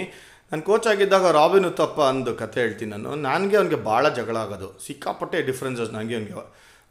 ನಾನು 0.51 0.65
ಕೋಚ್ 0.69 0.89
ಆಗಿದ್ದಾಗ 0.93 1.31
ರಾಬಿನ್ 1.39 1.67
ಉತ್ತಪ್ಪ 1.71 2.01
ಅಂದು 2.13 2.33
ಕತೆ 2.43 2.59
ಹೇಳ್ತೀನಿ 2.65 2.91
ನಾನು. 2.97 3.13
ನನಗೆ 3.29 3.57
ಅವ್ನಿಗೆ 3.61 3.79
ಭಾಳ 3.89 4.05
ಜಗಳ 4.19 4.37
ಆಗೋದು. 4.45 4.69
ಸಿಕ್ಕಾಪಟ್ಟೆ 4.87 5.41
ಡಿಫ್ರೆನ್ಸಸ್ 5.49 5.93
ನನಗೆ 5.97 6.17
ಅವ್ನಿಗೆ. 6.19 6.45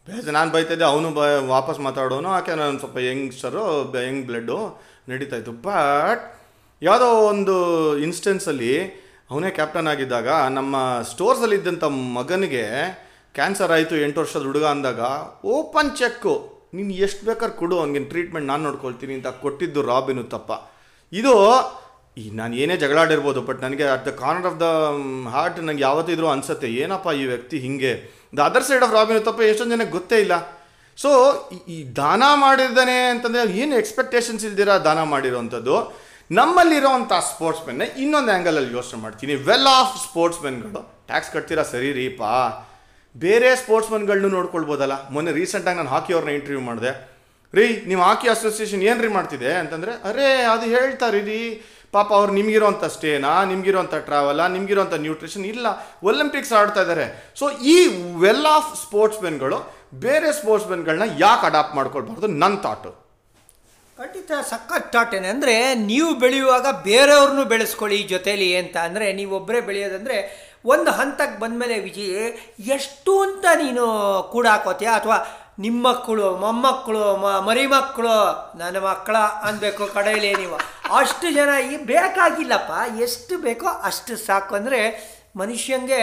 ಬೇಜ 0.07 0.25
ನಾನು 0.37 0.49
ಬೈತಿದ್ದೆ 0.55 0.85
ಅವನು 0.93 1.09
ಬ, 1.17 1.21
ವಾಪಸ್ 1.53 1.79
ಮಾತಾಡೋನು, 1.87 2.29
ಆಕೆ 2.37 2.55
ನಾನು 2.63 2.79
ಸ್ವಲ್ಪ 2.81 2.97
ಯಂಗ್ಸ್ಟರು 3.09 3.63
ಯಂಗ್ 4.07 4.23
ಬ್ಲಡ್ಡು 4.31 4.57
ನಡೀತಾ 5.09 5.37
ಇತ್ತು. 5.41 5.53
ಬಟ್ 5.67 6.23
ಯಾವುದೋ 6.81 7.09
ಒಂದು 7.31 7.55
ಇನ್ಸ್ಟೆನ್ಸಲ್ಲಿ 8.05 8.73
ಅವನೇ 9.31 9.49
ಕ್ಯಾಪ್ಟನ್ 9.57 9.89
ಆಗಿದ್ದಾಗ 9.91 10.29
ನಮ್ಮ 10.57 10.75
ಸ್ಟೋರ್ಸಲ್ಲಿದ್ದಂಥ 11.11 11.85
ಮಗನಿಗೆ 12.17 12.65
ಕ್ಯಾನ್ಸರ್ 13.37 13.71
ಆಯಿತು, 13.75 13.93
ಎಂಟು 14.05 14.19
ವರ್ಷದ 14.21 14.45
ಹುಡುಗ 14.49 14.65
ಅಂದಾಗ 14.73 15.01
ಓಪನ್ 15.57 15.91
ಚೆಕ್ಕು 16.01 16.33
ನೀನು 16.77 16.93
ಎಷ್ಟು 17.05 17.21
ಬೇಕಾದ್ರೆ 17.29 17.55
ಕೊಡು 17.61 17.75
ಅವನಿಗೆ 17.81 18.01
ಟ್ರೀಟ್ಮೆಂಟ್ 18.11 18.47
ನಾನು 18.51 18.63
ನೋಡ್ಕೊಳ್ತೀನಿ 18.67 19.13
ಅಂತ 19.17 19.29
ಕೊಟ್ಟಿದ್ದು 19.43 19.81
ರಾಬಿನು 19.91 20.23
ತಪ್ಪ 20.35 20.51
ಇದು 21.11 21.33
ಈ 22.21 22.23
ನಾನು 22.39 22.53
ಏನೇ 22.63 22.75
ಜಗಳಾಡಿರ್ಬೋದು 22.83 23.41
ಬಟ್ 23.47 23.59
ನನಗೆ 23.65 23.85
at 23.93 24.05
the 24.07 24.11
corner 24.21 24.47
of 24.49 24.57
the 24.63 24.67
heart 25.33 25.59
ನನಗೆ 25.67 25.83
ಯಾವತ್ತಿದ್ರೂ 25.87 26.27
ಅನ್ಸುತ್ತೆ, 26.33 26.67
ಏನಪ್ಪ 26.81 27.07
ಈ 27.21 27.23
ವ್ಯಕ್ತಿ 27.31 27.57
ಹಿಂಗೆ? 27.65 27.93
The 28.37 28.39
other 28.49 28.65
side 28.67 28.83
of 28.87 28.93
Robin 28.97 29.21
ತಪ್ಪ 29.29 29.41
ಎಷ್ಟೊಂದು 29.51 29.75
ಜನಕ್ಕೆ 29.75 29.93
ಗೊತ್ತೇ 29.97 30.19
ಇಲ್ಲ. 30.25 30.35
ಸೊ 30.97 31.09
ಈ 31.67 31.95
ದಾನ 31.95 32.23
ಮಾಡಿದ್ದಾನೆ 32.33 33.09
ಅಂತಂದರೆ 33.09 33.53
ಏನು 33.53 33.75
ಎಕ್ಸ್ಪೆಕ್ಟೇಷನ್ಸ್ 33.75 34.45
ಇಲ್ದಿರ 34.45 34.77
ದಾನ 34.77 35.03
ಮಾಡಿರೋವಂಥದ್ದು? 35.03 36.03
ನಮ್ಮಲ್ಲಿರೋವಂಥ 36.31 37.13
ಸ್ಪೋರ್ಟ್ಸ್ಮೆನ್ನ 37.13 37.81
ಇನ್ನೊಂದು 37.81 38.31
ಆ್ಯಂಗಲಲ್ಲಿ 38.31 38.73
ಯೋಚನೆ 38.73 38.99
ಮಾಡ್ತೀನಿ. 39.01 39.35
ವೆಲ್ 39.35 39.67
ಆಫ್ 39.67 40.09
ಸ್ಪೋರ್ಟ್ಸ್ಮೆನ್ಗಳು 40.09 41.03
ಟ್ಯಾಕ್ಸ್ 41.07 41.31
ಕಟ್ತೀರಾ? 41.31 41.63
ಸರಿ 41.63 41.93
ರೀಪಾ 41.93 42.31
ಬೇರೆ 43.17 43.55
ಸ್ಪೋರ್ಟ್ಸ್ಮನ್ಗಳನ್ನೂ 43.55 44.27
ನೋಡ್ಕೊಳ್ಬೋದಲ್ಲ. 44.27 45.09
ಮೊನ್ನೆ 45.09 45.31
ರೀಸೆಂಟಾಗಿ 45.31 45.77
ನಾನು 45.77 45.89
ಹಾಕಿ 45.89 46.13
ಅವ್ರನ್ನ 46.13 46.33
ಇಂಟರ್ವ್ಯೂ 46.33 46.61
ಮಾಡಿದೆ. 46.61 47.13
ರೀ, 47.53 47.83
ನೀವು 47.85 48.01
ಹಾಕಿ 48.01 48.29
ಅಸೋಸಿಯೇಷನ್ 48.29 48.81
ಏನು 48.81 49.01
ರೀ 49.01 49.07
ಮಾಡ್ತಿದೆ? 49.07 49.53
ಅಂತಂದರೆ, 49.53 49.91
ಅರೇ, 49.91 50.41
ಅದು 50.41 50.61
ಹೇಳ್ತಾರೆ 50.61 51.21
ರೀ. 51.21 51.61
ಪಾಪ 51.91 52.13
ಅವ್ರು 52.13 52.33
ನಿಮಗಿರೋಂಥ 52.33 52.83
ಸ್ಟೇನಾ 52.83 53.43
ನಿಮಗಿರೋಂಥ 53.43 53.95
ಟ್ರಾವೆಲ 53.95 54.47
ನಿಮಗಿರೋಂಥ 54.47 54.93
ನ್ಯೂಟ್ರಿಷನ್ 54.93 55.45
ಇಲ್ಲ. 55.45 55.67
ಒಲಿಂಪಿಕ್ಸ್ 56.03 56.53
ಆಡ್ತಾ 56.53 56.81
ಇದ್ದಾರೆ 56.81 57.33
ಸೊ 57.39 57.49
ಈ 57.49 57.87
ವೆಲ್ 58.19 58.45
ಆಫ್ 58.45 58.81
ಸ್ಪೋರ್ಟ್ಸ್ಮೆನ್ಗಳು 58.81 59.82
ಬೇರೆ 60.01 60.29
ಸ್ಪೋರ್ಟ್ಸ್ಮೆನ್ಗಳನ್ನ 60.39 61.07
ಯಾಕೆ 61.17 61.45
ಅಡಾಪ್ಟ್ 61.49 61.75
ಮಾಡ್ಕೊಳ್ಬಾರ್ದು 61.75 62.27
ನನ್ನ 62.43 62.55
ಥಾಟು 62.65 62.91
ಖಂಡಿತ 63.99 64.31
ಸಖತ್ 64.49 64.87
ಥಾಟೇನೆ 64.93 65.27
ಅಂದರೆ, 65.27 65.75
ನೀವು 65.75 66.15
ಬೆಳೆಯುವಾಗ 66.15 66.67
ಬೇರೆಯವ್ರನ್ನೂ 66.83 67.43
ಬೆಳೆಸ್ಕೊಳ್ಳಿ 67.43 67.97
ಜೊತೇಲಿ 68.03 68.55
ಅಂತ. 68.55 68.75
ಅಂದರೆ 68.77 69.13
ನೀವೊಬ್ಬರೇ 69.13 69.61
ಬೆಳೆಯೋದಂದರೆ, 69.61 70.17
ಒಂದು 70.65 70.91
ಹಂತಕ್ಕೆ 70.91 71.37
ಬಂದಮೇಲೆ 71.39 71.79
ವಿಜಯ್, 71.79 72.37
ಎಷ್ಟು 72.75 73.21
ಅಂತ 73.21 73.45
ನೀನು 73.61 73.85
ಕೂಡ 74.31 74.47
ಹಾಕೋತೀಯ? 74.47 74.87
ಅಥವಾ 74.87 75.17
ನಿಮ್ಮ 75.59 75.79
ಮಕ್ಕಳು, 75.89 76.37
ಮೊಮ್ಮಕ್ಕಳು, 76.37 77.03
ಮ 77.23 77.39
ಮರಿ 77.47 77.65
ಮಕ್ಕಳು 77.67 78.15
ನನ್ನ 78.57 78.77
ಮಕ್ಕಳ 78.77 79.15
ಅನ್ಬೇಕು 79.49 79.87
ಕಡೆಯಲ್ಲಿ 79.87 80.35
ನೀವು. 80.35 80.57
ಅಷ್ಟು 80.97 81.29
ಜನ 81.33 81.49
ಈ 81.71 81.77
ಬೇಕಾಗಿಲ್ಲಪ್ಪ. 81.77 82.71
ಎಷ್ಟು 82.99 83.37
ಬೇಕೋ 83.37 83.67
ಅಷ್ಟು 83.67 84.15
ಸಾಕು. 84.17 84.55
ಅಂದರೆ 84.55 84.81
ಮನುಷ್ಯಂಗೆ 85.35 86.01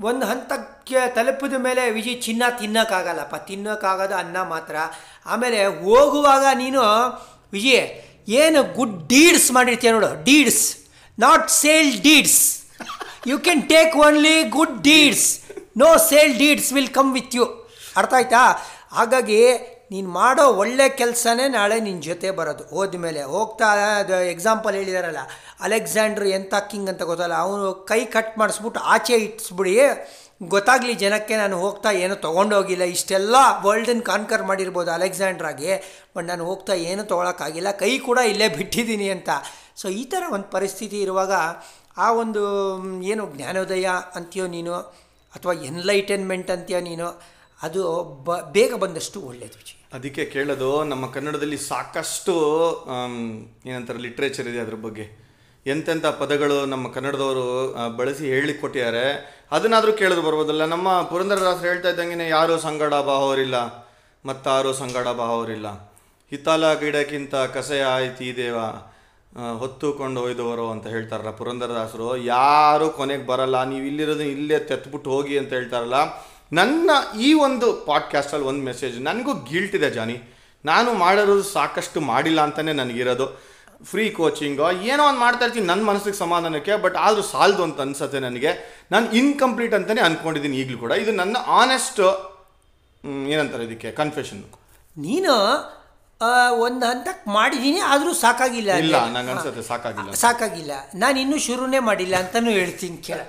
ಒಂದು 0.00 0.26
ಹಂತಕ್ಕೆ 0.26 1.14
ತಲುಪಿದ 1.14 1.52
ಮೇಲೆ 1.52 1.90
ವಿಜಿ 1.90 2.14
ಚಿನ್ನ 2.14 2.42
ತಿನ್ನೋಕ್ಕಾಗಲ್ಲಪ್ಪ 2.58 3.36
ತಿನ್ನೋಕ್ಕಾಗೋದು 3.36 4.14
ಅನ್ನ 4.14 4.42
ಮಾತ್ರ. 4.42 4.76
ಆಮೇಲೆ 5.26 5.66
ಹೋಗುವಾಗ 5.66 6.44
ನೀನು 6.54 6.82
ವಿಜಿ 7.52 7.74
ಏನು 8.28 8.62
ಗುಡ್ 8.74 9.08
ಡೀಡ್ಸ್ 9.08 9.52
ಮಾಡಿರ್ತೀಯ 9.52 9.90
ನೋಡು. 9.90 10.24
Deeds 10.24 10.76
not 11.18 11.50
sale 11.50 12.02
deeds 12.02 12.40
you 13.26 13.38
can 13.38 13.62
take 13.68 13.96
only 13.96 14.42
good 14.42 14.82
deeds 14.82 15.40
no 15.76 15.96
sale 15.96 16.38
deeds 16.38 16.72
will 16.72 16.88
come 16.88 17.12
with 17.12 17.36
you 17.36 17.44
ಅರ್ಥ 17.96 18.14
ಆಯ್ತಾ? 18.14 18.42
ಹಾಗಾಗಿ 18.92 19.40
ನೀನು 19.92 20.08
ಮಾಡೋ 20.18 20.44
ಒಳ್ಳೆ 20.62 20.86
ಕೆಲಸನೇ 21.00 21.44
ನಾಳೆ 21.56 21.76
ನಿನ್ನ 21.84 22.00
ಜೊತೆ 22.08 22.30
ಬರೋದು. 22.38 22.64
ಹೋದ್ಮೇಲೆ 22.74 23.22
ಹೋಗ್ತಾ, 23.34 23.68
ಅದು 24.00 24.16
ಎಕ್ಸಾಂಪಲ್ 24.34 24.74
ಹೇಳಿದಾರಲ್ಲ, 24.80 25.22
ಅಲೆಕ್ಸಾಂಡ್ರ್ 25.66 26.26
ಎಂಥ 26.38 26.54
ಕಿಂಗ್ 26.70 26.90
ಅಂತ 26.92 27.02
ಗೊತ್ತಲ್ಲ, 27.10 27.36
ಅವನು 27.46 27.68
ಕೈ 27.90 28.00
ಕಟ್ 28.16 28.34
ಮಾಡಿಸ್ಬಿಟ್ಟು 28.40 28.80
ಆಚೆ 28.94 29.16
ಇಟ್ಸ್ಬಿಡಿ, 29.26 29.74
ಗೊತ್ತಾಗಲಿ 30.54 30.94
ಜನಕ್ಕೆ 31.04 31.36
ನಾನು 31.42 31.56
ಹೋಗ್ತಾ 31.62 31.90
ಏನೂ 32.02 32.16
ತೊಗೊಂಡೋಗಿಲ್ಲ, 32.26 32.84
ಇಷ್ಟೆಲ್ಲ 32.96 33.36
ವರ್ಲ್ಡನ್ನು 33.64 34.04
ಕಾನ್ಕರ್ 34.10 34.44
ಮಾಡಿರ್ಬೋದು 34.50 34.92
ಅಲೆಕ್ಸಾಂಡ್ರಾಗಿ 34.98 35.70
ಬಟ್ 36.16 36.26
ನಾನು 36.32 36.44
ಹೋಗ್ತಾ 36.50 36.74
ಏನೂ 36.90 37.04
ತೊಗೊಳಕ್ಕಾಗಿಲ್ಲ, 37.12 37.72
ಕೈ 37.82 37.92
ಕೂಡ 38.08 38.18
ಇಲ್ಲೇ 38.32 38.48
ಬಿಟ್ಟಿದ್ದೀನಿ 38.58 39.08
ಅಂತ. 39.16 39.30
ಸೊ 39.80 39.88
ಈ 40.02 40.04
ಥರ 40.12 40.22
ಒಂದು 40.36 40.48
ಪರಿಸ್ಥಿತಿ 40.56 41.00
ಇರುವಾಗ 41.06 41.32
ಆ 42.04 42.08
ಒಂದು, 42.22 42.44
ಏನು 43.12 43.24
ಜ್ಞಾನೋದಯ 43.36 43.88
ಅಂತೀಯೋ 44.18 44.46
ನೀನು, 44.56 44.76
ಅಥವಾ 45.36 45.54
ಎನ್ಲೈಟನ್ಮೆಂಟ್ 45.70 46.50
ಅಂತೀಯೋ 46.56 46.80
ನೀನು 46.90 47.08
ಅದು 47.66 47.82
ಬ, 48.26 48.34
ಬೇಗ 48.56 48.72
ಬಂದಷ್ಟು 48.82 49.18
ಒಳ್ಳೆಯದು 49.28 49.56
ವಿಜಯ 49.60 49.76
ಅದಕ್ಕೆ 49.96 50.24
ಕೇಳೋದು, 50.34 50.68
ನಮ್ಮ 50.90 51.04
ಕನ್ನಡದಲ್ಲಿ 51.14 51.58
ಸಾಕಷ್ಟು 51.70 52.34
ಏನಂತಾರೆ 53.70 54.00
ಲಿಟ್ರೇಚರ್ 54.06 54.48
ಇದೆ 54.50 54.60
ಅದ್ರ 54.64 54.76
ಬಗ್ಗೆ. 54.84 55.06
ಎಂತೆಂಥ 55.66 56.06
ಪದಗಳು 56.20 56.58
ನಮ್ಮ 56.72 56.86
ಕನ್ನಡದವರು 56.96 57.46
ಬಳಸಿ 57.98 58.24
ಹೇಳಿಕೊಟ್ಟಿದ್ದಾರೆ 58.34 59.02
ಕೊಟ್ಟಿದ್ದಾರೆ 59.06 59.56
ಅದನ್ನಾದರೂ 59.56 59.92
ಕೇಳಿದ್ರು 60.00 60.24
ಬರ್ಬೋದಲ್ಲ. 60.26 60.64
ನಮ್ಮ 60.74 60.88
ಪುರಂದರದಾಸರು 61.10 61.66
ಹೇಳ್ತಾ 61.70 61.90
ಇದ್ದಂಗೆ 61.92 62.28
ಯಾರು 62.36 62.54
ಸಂಗಡ 62.66 62.94
ಬಾಹೋರಿಲ್ಲ, 63.10 63.56
ಮತ್ತಾರು 64.24 64.70
ಸಂಗಡ 64.82 65.08
ಬಾಹೋರಿಲ್ಲ. 65.22 65.68
ಹಿತಾಲ 66.32 66.72
ಗಿಡಕ್ಕಿಂತ 66.80 67.34
ಕಸೆಯ 67.56 67.84
ಆಯ್ತು 67.96 68.30
ದೇವ 68.38 68.58
ಹೊತ್ತುಕೊಂಡು 69.60 70.20
ಒಯ್ದವರು 70.26 70.66
ಅಂತ 70.74 70.86
ಹೇಳ್ತಾರಲ್ಲ 70.94 71.32
ಪುರಂದರದಾಸರು. 71.40 72.08
ಯಾರು 72.34 72.86
ಕೊನೆಗೆ 72.98 73.24
ಬರಲ್ಲ 73.30 73.56
ನೀವು 73.72 73.84
ಇಲ್ಲಿರೋದು 73.90 74.24
ಇಲ್ಲೇ 74.34 74.58
ತೆತ್ಬಿಟ್ಟು 74.70 75.08
ಹೋಗಿ 75.14 75.34
ಅಂತ 75.40 75.50
ಹೇಳ್ತಾರಲ್ಲ. 75.58 75.98
ನನ್ನ 76.52 76.90
ಈ 77.20 77.32
ಒಂದು 77.46 77.66
ಪಾಡ್ಕಾಸ್ಟಲ್ಲಿ 77.86 78.46
ಒಂದು 78.46 78.62
ಮೆಸೇಜ್ 78.64 79.00
ನನಗೂ 79.00 79.32
ಗಿಲ್ಟ್ 79.32 79.74
ಇದೆ 79.74 79.90
ಜಾನಿ. 79.90 80.16
ನಾನು 80.64 80.92
ಮಾಡಿರೋದು 80.92 81.42
ಸಾಕಷ್ಟು 81.42 82.00
ಮಾಡಿಲ್ಲ 82.00 82.40
ಅಂತಲೇ 82.40 82.72
ನನಗಿರೋದು. 82.72 83.26
ಫ್ರೀ 83.84 84.10
ಕೋಚಿಂಗು 84.10 84.70
ಏನೋ 84.82 85.02
ಒಂದು 85.08 85.20
ಮಾಡ್ತಾ 85.20 85.44
ಇರ್ತೀನಿ 85.44 85.66
ನನ್ನ 85.66 85.82
ಮನಸ್ಸಿಗೆ 85.84 86.16
ಸಮಾಧಾನಕ್ಕೆ 86.16 86.76
ಬಟ್ 86.76 86.96
ಆದರೂ 86.96 87.22
ಸಾಲದು 87.22 87.62
ಅಂತ 87.62 87.80
ಅನ್ಸುತ್ತೆ 87.80 88.20
ನನಗೆ. 88.20 88.52
ನಾನು 88.90 89.12
ಇನ್ಕಂಪ್ಲೀಟ್ 89.12 89.74
ಅಂತಲೇ 89.74 90.00
ಅಂದ್ಕೊಂಡಿದ್ದೀನಿ 90.00 90.56
ಈಗಲೂ 90.56 90.78
ಕೂಡ. 90.78 90.92
ಇದು 90.92 91.12
ನನ್ನ 91.12 91.36
ಆನೆಸ್ಟ್ 91.46 92.00
ಏನಂತಾರೆ 93.28 93.64
ಇದಕ್ಕೆ? 93.64 93.92
ಕನ್ಫೆಷನ್ 93.92 94.42
ನೀನು 94.96 95.34
ಒಂದು 96.60 96.84
ಹಂತಕ್ಕೆ 96.86 97.30
ಮಾಡಿದ್ದೀನಿ 97.30 97.80
ಆದರೂ 97.80 98.14
ಸಾಕಾಗಿಲ್ಲ 98.14 98.70
ಇಲ್ಲ 98.72 98.96
ನನಗೆ 99.02 99.14
ನಂಗೆ 99.14 99.30
ಅನ್ಸುತ್ತೆ 99.30 99.62
ಸಾಕಾಗಿಲ್ಲ 99.62 100.12
ಸಾಕಾಗಿಲ್ಲ. 100.12 100.72
ನಾನು 100.94 101.20
ಇನ್ನೂ 101.20 101.38
ಶುರುನೇ 101.38 101.78
ಮಾಡಿಲ್ಲ 101.78 102.16
ಅಂತಲೂ 102.16 102.50
ಹೇಳ್ತೀನಿ 102.50 102.96
ಕೇಳ. 102.96 103.20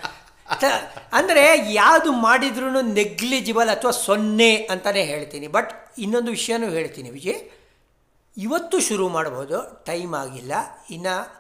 ಅಂದರೆ 1.13 1.73
ಯಾವುದು 1.73 2.11
ಮಾಡಿದ್ರೂ 2.11 2.81
ನೆಗ್ಲಿಜಿಬಲ್ 2.81 3.69
ಅಥವಾ 3.69 3.91
ಸೊನ್ನೆ 3.91 4.51
ಅಂತಲೇ 4.75 5.03
ಹೇಳ್ತೀನಿ. 5.03 5.47
ಬಟ್ 5.47 5.71
ಇನ್ನೊಂದು 5.97 6.31
ವಿಷಯನೂ 6.31 6.69
ಹೇಳ್ತೀನಿ 6.69 7.09
ವಿಜಯ್. 7.09 7.41
ಇವತ್ತು 8.37 8.79
ಶುರು 8.79 9.09
ಮಾಡ್ಬೋದು 9.09 9.57
ಟೈಮ್ 9.85 10.15
ಆಗಿಲ್ಲ. 10.23 10.53
ಇನ್ನು 10.91 11.39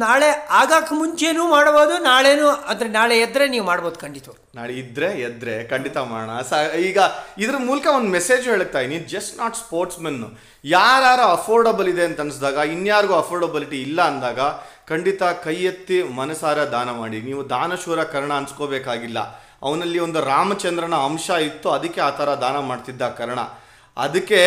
ನಾಳೆ 0.00 0.28
ಆಗಕ್ಕೆ 0.58 0.94
ಮುಂಚೆನೂ 0.94 1.42
ಮಾಡ್ಬೋದು, 1.48 1.94
ನಾಳೆನೂ, 2.02 2.48
ಅಂದರೆ 2.48 2.88
ನಾಳೆ 2.88 3.14
ಎದ್ರೆ 3.20 3.48
ನೀವು 3.54 3.66
ಮಾಡ್ಬೋದು 3.66 3.96
ಖಂಡಿತ. 4.00 4.28
ನಾಳೆ 4.54 4.72
ಇದ್ರೆ 4.72 5.08
ಎದ್ರೆ, 5.20 5.64
ಖಂಡಿತ 5.64 5.96
ಮಾಡೋಣ. 5.96 6.40
ಸ, 6.40 6.52
ಈಗ 6.88 6.98
ಇದ್ರ 7.38 7.56
ಮೂಲಕ 7.56 7.86
ಒಂದು 7.98 8.10
ಮೆಸೇಜ್ 8.10 8.48
ಹೇಳ್ತಾ 8.48 8.80
ಇದ್ದೀನಿ. 8.80 9.04
ಜಸ್ಟ್ 9.14 9.38
ನಾಟ್ 9.38 9.56
ಸ್ಪೋರ್ಟ್ಸ್ 9.56 10.00
ಮೆನ್ನು 10.00 10.28
ಯಾರು 10.64 11.24
ಅಫೋರ್ಡಬಲ್ 11.38 11.88
ಇದೆ 11.88 12.04
ಅಂತ 12.04 12.20
ಅನಿಸಿದಾಗ, 12.20 12.56
ಇನ್ಯಾರಿಗೂ 12.76 13.14
ಅಫೋರ್ಡಬಿಲಿಟಿ 13.14 13.82
ಇಲ್ಲ 13.82 14.02
ಅಂದಾಗ 14.02 14.40
ಖಂಡಿತ 14.88 15.22
ಕೈ 15.22 15.54
ಎತ್ತಿ 15.54 16.02
ಮನಸಾರ 16.02 16.64
ದಾನ 16.64 16.90
ಮಾಡಿ. 16.90 17.22
ನೀವು 17.22 17.48
ದಾನಶೂರ 17.48 18.02
ಕರ್ಣ 18.04 18.32
ಅನ್ಸ್ಕೋಬೇಕಾಗಿಲ್ಲ. 18.32 19.18
ಅವನಲ್ಲಿ 19.62 19.98
ಒಂದು 19.98 20.24
ರಾಮಚಂದ್ರನ 20.24 20.94
ಅಂಶ 20.94 21.30
ಇತ್ತು, 21.30 21.70
ಅದಕ್ಕೆ 21.70 22.00
ಆ 22.00 22.10
ಥರ 22.10 22.34
ದಾನ 22.34 22.58
ಮಾಡ್ತಿದ್ದ 22.58 23.08
ಕರ್ಣ. 23.08 23.40
ಅದಕ್ಕೆ 23.96 24.40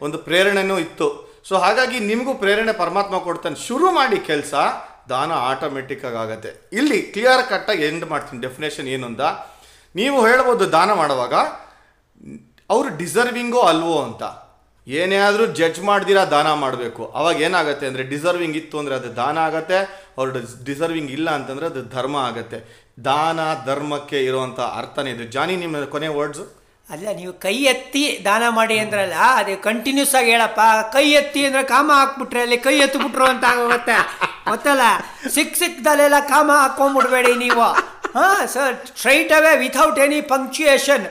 ಒಂದು 0.00 0.18
ಪ್ರೇರಣೆನೂ 0.18 0.78
ಇತ್ತು. 0.78 1.08
ಸೊ 1.48 1.56
ಹಾಗಾಗಿ 1.56 1.98
ನಿಮಗೂ 1.98 2.34
ಪ್ರೇರಣೆ 2.34 2.72
ಪರಮಾತ್ಮ 2.72 3.18
ಕೊಡ್ತಾನೆ. 3.18 3.66
ಶುರು 3.66 3.90
ಮಾಡಿ 3.90 4.18
ಕೆಲಸ, 4.18 4.54
ದಾನ 5.08 5.32
ಆಟೋಮೆಟಿಕ್ಕಾಗಿ 5.32 6.16
ಆಗುತ್ತೆ. 6.16 6.70
ಇಲ್ಲಿ 6.72 7.02
ಕ್ಲಿಯರ್ 7.02 7.50
ಕಟ್ಟಾಗಿ 7.50 7.84
ಎಂಡ್ 7.86 8.04
ಮಾಡ್ತೀನಿ. 8.10 8.40
ಡೆಫಿನೇಷನ್ 8.40 8.88
ಏನು 8.88 9.06
ಅಂತ 9.06 9.20
ನೀವು 9.96 10.26
ಹೇಳ್ಬೋದು 10.26 10.72
ದಾನ 10.72 10.92
ಮಾಡುವಾಗ, 10.92 11.34
ಅವರು 12.70 12.96
ಡಿಸರ್ವಿಂಗೋ 12.96 13.60
ಅಲ್ವೋ 13.60 14.02
ಅಂತ. 14.02 14.22
ಏನೇ 14.86 15.18
ಆದರೂ 15.26 15.44
ಜಡ್ಜ್ 15.58 15.78
ಮಾಡ್ದಿರಾ 15.88 16.22
ದಾನ 16.32 16.48
ಮಾಡಬೇಕು. 16.62 17.02
ಅವಾಗ 17.18 17.36
ಏನಾಗುತ್ತೆ 17.46 17.84
ಅಂದರೆ 17.90 18.04
ಡಿಸರ್ವಿಂಗ್ 18.10 18.56
ಇತ್ತು 18.62 18.76
ಅಂದರೆ 18.80 18.94
ಅದು 19.00 19.10
ದಾನ 19.20 19.36
ಆಗತ್ತೆ, 19.48 19.78
ಅವ್ರ 20.18 20.26
ಡಿಸರ್ವಿಂಗ್ 20.68 21.12
ಇಲ್ಲ 21.16 21.28
ಅಂತಂದರೆ 21.38 21.66
ಅದು 21.72 21.82
ಧರ್ಮ 21.94 22.16
ಆಗತ್ತೆ. 22.30 22.58
ದಾನ 23.08 23.40
ಧರ್ಮಕ್ಕೆ 23.68 24.18
ಇರುವಂಥ 24.28 24.60
ಅರ್ಥನೇ 24.80 25.12
ಇದು. 25.16 25.24
ಜಾನಿ, 25.36 25.54
ನಿಮ್ಮ 25.62 25.84
ಕೊನೆ 25.94 26.10
ವರ್ಡ್ಸು 26.18 26.44
ಅಲ್ಲ, 26.90 27.06
ನೀವು 27.20 27.32
ಕೈ 27.44 27.56
ಎತ್ತಿ 27.72 28.02
ದಾನ 28.26 28.44
ಮಾಡಿ 28.58 28.76
ಅಂದ್ರಲ್ಲ, 28.82 29.18
ಅದೇ 29.40 29.54
ಕಂಟಿನ್ಯೂಸ್ 29.68 30.12
ಆಗಿ 30.18 30.30
ಹೇಳಪ್ಪ. 30.34 30.60
ಕೈ 30.96 31.06
ಎತ್ತಿ 31.20 31.42
ಅಂದ್ರೆ 31.48 31.62
ಕಾಮ 31.74 31.88
ಹಾಕ್ಬಿಟ್ರೆ 32.00 32.40
ಅಲ್ಲಿ 32.46 32.58
ಕೈ 32.66 32.74
ಎತ್ತಿಬಿಟ್ರು 32.86 33.26
ಅಂತ 33.32 33.44
ಆಗೋಗುತ್ತೆ. 33.52 33.96
ಗೊತ್ತಲ್ಲ? 34.50 34.86
ಸಿಕ್ 35.36 35.56
ಸಿಕ್ದಲ್ಲೆಲ್ಲ 35.62 36.18
ಕಾಮ 36.34 36.50
ಹಾಕೊಂಡ್ಬಿಡ್ಬೇಡಿ 36.62 37.32
ನೀವು. 37.44 37.68
ಹಾ 38.16 38.26
sir 38.54 38.74
straight 38.90 39.32
away 39.38 39.52
without 39.64 40.00
any 40.06 40.20
punctuation 40.32 41.06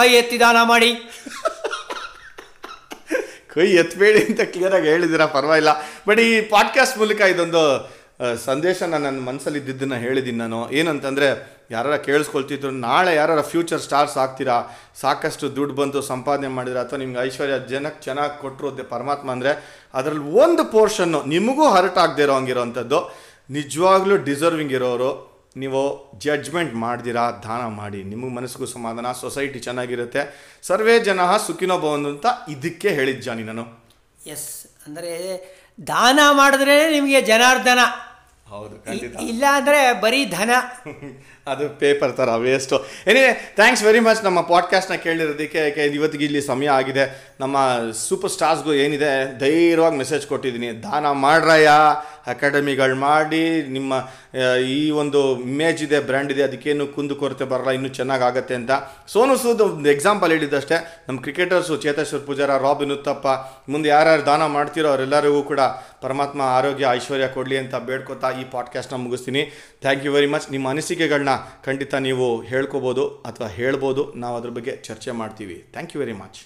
ಕೈ 0.00 0.08
ಎತ್ತಿ 0.20 0.38
ದಾನ 0.44 0.58
ಮಾಡಿ. 0.72 0.90
ಕೈ 3.54 3.66
ಎತ್ತಬೇಡಿ 3.72 4.24
ಅಂತ 4.24 4.40
ಕ್ಲಿಯರಾಗಿ 4.40 4.88
ಹೇಳಿದ್ದೀರಾ, 4.88 5.26
ಪರವಾಗಿಲ್ಲ. 5.26 5.68
ಬಟ್ 6.08 6.20
ಈ 6.20 6.40
ಪಾಡ್ಕಾಸ್ಟ್ 6.40 6.98
ಮೂಲಕ 6.98 7.20
ಇದೊಂದು 7.20 7.90
ಸಂದೇಶ 8.44 8.82
ನಾನು 8.82 9.04
ನನ್ನ 9.04 9.20
ಮನಸ್ಸಲ್ಲಿ 9.20 9.58
ಇದ್ದಿದ್ದನ್ನು 9.58 9.94
ಹೇಳಿದ್ದೀನಿ 9.94 10.38
ನಾನು. 10.38 10.70
ಏನಂತಂದರೆ 10.70 11.60
ಯಾರ 11.70 11.96
ಕೇಳಿಸ್ಕೊಳ್ತಿದ್ರು, 11.96 12.70
ನಾಳೆ 12.70 13.14
ಯಾರ 13.14 13.40
ಫ್ಯೂಚರ್ 13.40 13.80
ಸ್ಟಾರ್ಸ್ 13.80 14.16
ಆಗ್ತೀರಾ? 14.16 14.78
ಸಾಕಷ್ಟು 15.00 15.56
ದುಡ್ಡು 15.56 15.74
ಬಂತು, 15.74 16.02
ಸಂಪಾದನೆ 16.02 16.48
ಮಾಡಿದ್ರೆ, 16.48 16.80
ಅಥವಾ 16.80 16.98
ನಿಮ್ಗೆ 16.98 17.26
ಐಶ್ವರ್ಯ 17.26 17.54
ಜನಕ್ಕೆ 17.68 18.04
ಚೆನ್ನಾಗಿ 18.04 18.40
ಕೊಟ್ಟರು 18.40 18.70
ಪರಮಾತ್ಮ 18.70 19.30
ಅಂದರೆ, 19.30 19.80
ಅದರಲ್ಲಿ 19.94 20.24
ಒಂದು 20.24 20.64
ಪೋರ್ಷನ್ನು 20.64 21.22
ನಿಮಗೂ 21.24 21.68
ಹರ್ಟ್ 21.68 21.98
ಆಗದೆ 21.98 22.22
ಇರೋ 22.22 22.34
ಹಂಗಿರೋವಂಥದ್ದು 22.34 23.30
ನಿಜವಾಗ್ಲೂ 23.50 24.16
ಡಿಸರ್ವಿಂಗ್ 24.16 24.72
ಇರೋರು 24.72 25.29
ನೀವು 25.56 26.10
ಜಡ್ಜ್ಮೆಂಟ್ 26.18 26.74
ಮಾಡ್ದಿರಾ 26.74 27.30
ದಾನ 27.30 27.66
ಮಾಡಿ 27.66 28.04
ನಿಮಗೆ 28.04 28.32
ಮನಸ್ಸಿಗೂ 28.34 28.66
ಸಮಾಧಾನ 28.66 29.12
ಸೊಸೈಟಿ 29.12 29.58
ಚೆನ್ನಾಗಿರುತ್ತೆ 29.58 30.22
ಸರ್ವೇ 30.62 30.98
ಜನ 30.98 31.36
ಸುಖಿನೋ 31.36 31.78
ಬಂದು 31.78 32.08
ಅಂತ 32.08 32.26
ಇದಕ್ಕೆ 32.48 32.88
ಹೇಳಿದ್ದ 32.88 33.20
ಜಾನಿ 33.20 33.42
ನಾನು 33.42 33.64
ಎಸ್ 34.26 34.66
ಅಂದರೆ 34.86 35.12
ದಾನ 35.86 36.20
ಮಾಡಿದ್ರೆ 36.30 36.90
ನಿಮಗೆ 36.90 37.20
ಜನಾರ್ದನ. 37.20 37.80
ಹೌದು 38.48 38.76
ಇಲ್ಲ 39.20 39.44
ಅಂದರೆ 39.52 40.00
ಬರೀ 40.00 40.24
ಧನ. 40.24 40.50
ಅದು 41.46 41.68
ಪೇಪರ್ 41.68 42.12
ಥರ 42.16 42.34
waste 42.34 42.84
anyway 43.06 43.52
thanks 43.54 43.84
very 43.84 44.00
much 44.00 44.24
ನಮ್ಮ 44.24 44.40
ಪಾಡ್ಕಾಸ್ಟ್ನ 44.40 44.94
ಕೇಳಿರೋದಕ್ಕೆ, 44.94 45.58
ಯಾಕೆ 45.58 45.84
ಇವತ್ತಿಗೆ 45.86 46.24
ಇಲ್ಲಿ 46.24 46.42
ಸಮಯ 46.42 46.68
ಆಗಿದೆ. 46.68 47.34
ನಮ್ಮ 47.40 47.56
ಸೂಪರ್ 48.08 48.30
ಸ್ಟಾರ್ಸ್ಗೂ 48.30 48.72
ಏನಿದೆ, 48.72 49.38
ಧೈರ್ಯವಾಗಿ 49.38 49.96
ಮೆಸೇಜ್ 49.96 50.26
ಕೊಟ್ಟಿದ್ದೀನಿ. 50.26 50.82
ದಾನ 50.82 51.10
ಮಾಡ್ರಯ್ಯ. 51.10 51.70
ಅಕಾಡೆಮಿಗಳು 52.26 52.94
ಮಾಡಿ, 52.94 53.62
ನಿಮ್ಮ 53.62 53.92
ಈ 54.68 54.90
ಒಂದು 54.90 55.40
ಇಮೇಜ್ 55.40 55.82
ಇದೆ 55.82 56.00
ಬ್ರ್ಯಾಂಡ್ 56.00 56.32
ಇದೆ, 56.32 56.42
ಅದಕ್ಕೇನು 56.42 56.86
ಕುಂದು 56.86 57.16
ಕೊರತೆ 57.16 57.44
ಬರಲ್ಲ, 57.44 57.70
ಇನ್ನೂ 57.70 57.88
ಚೆನ್ನಾಗಿ 57.88 58.22
ಆಗುತ್ತೆ 58.22 58.54
ಅಂತ. 58.54 58.70
ಸೋನು 59.08 59.36
ಸೂದ್ 59.36 59.62
ಒಂದು 59.62 59.90
ಎಕ್ಸಾಂಪಲ್ 59.90 60.32
ಹೇಳಿದ್ದಷ್ಟೇ. 60.32 61.04
ನಮ್ಮ 61.08 61.20
ಕ್ರಿಕೆಟರ್ಸು 61.20 61.76
ಚೇತೇಶ್ವರ್ 61.76 62.22
ಪೂಜಾರ, 62.22 62.62
ರಾಬಿನ್ 62.62 62.92
ಉತ್ತಪ್ಪ, 62.92 63.26
ಮುಂದೆ 63.70 63.88
ಯಾರ್ಯಾರು 63.88 64.26
ದಾನ 64.26 64.46
ಮಾಡ್ತಿರೋ 64.46 64.88
ಅವರೆಲ್ಲರಿಗೂ 64.88 65.42
ಕೂಡ 65.42 65.60
ಪರಮಾತ್ಮ 66.00 66.42
ಆರೋಗ್ಯ, 66.42 66.86
ಐಶ್ವರ್ಯ 66.90 67.28
ಕೊಡಲಿ 67.28 67.58
ಅಂತ 67.58 67.74
ಬೇಡ್ಕೊತಾ 67.74 68.30
ಈ 68.30 68.44
ಪಾಡ್ಕಾಸ್ಟ್ನ 68.50 68.96
ಮುಗಿಸ್ತೀನಿ. 68.96 69.69
ಥ್ಯಾಂಕ್ 69.82 70.04
ಯು 70.06 70.12
ವೆರಿ 70.12 70.26
ಮಚ್ 70.26 70.46
ನಿಮ್ಮ 70.52 70.66
ಅನಿಸಿಕೆಗಳನ್ನ 70.68 71.34
ಖಂಡಿತ 71.64 71.94
ನೀವು 72.08 72.26
ಹೇಳ್ಕೋಬೋದು 72.42 73.04
ಅಥವಾ 73.28 73.46
ಹೇಳ್ಬೋದು. 73.58 74.02
ನಾವು 74.22 74.36
ಅದ್ರ 74.36 74.50
ಬಗ್ಗೆ 74.50 74.72
ಚರ್ಚೆ 74.88 75.10
ಮಾಡ್ತೀವಿ. 75.10 75.56
Thank 75.72 75.92
you 75.96 76.00
very 76.02 76.16
much 76.22 76.40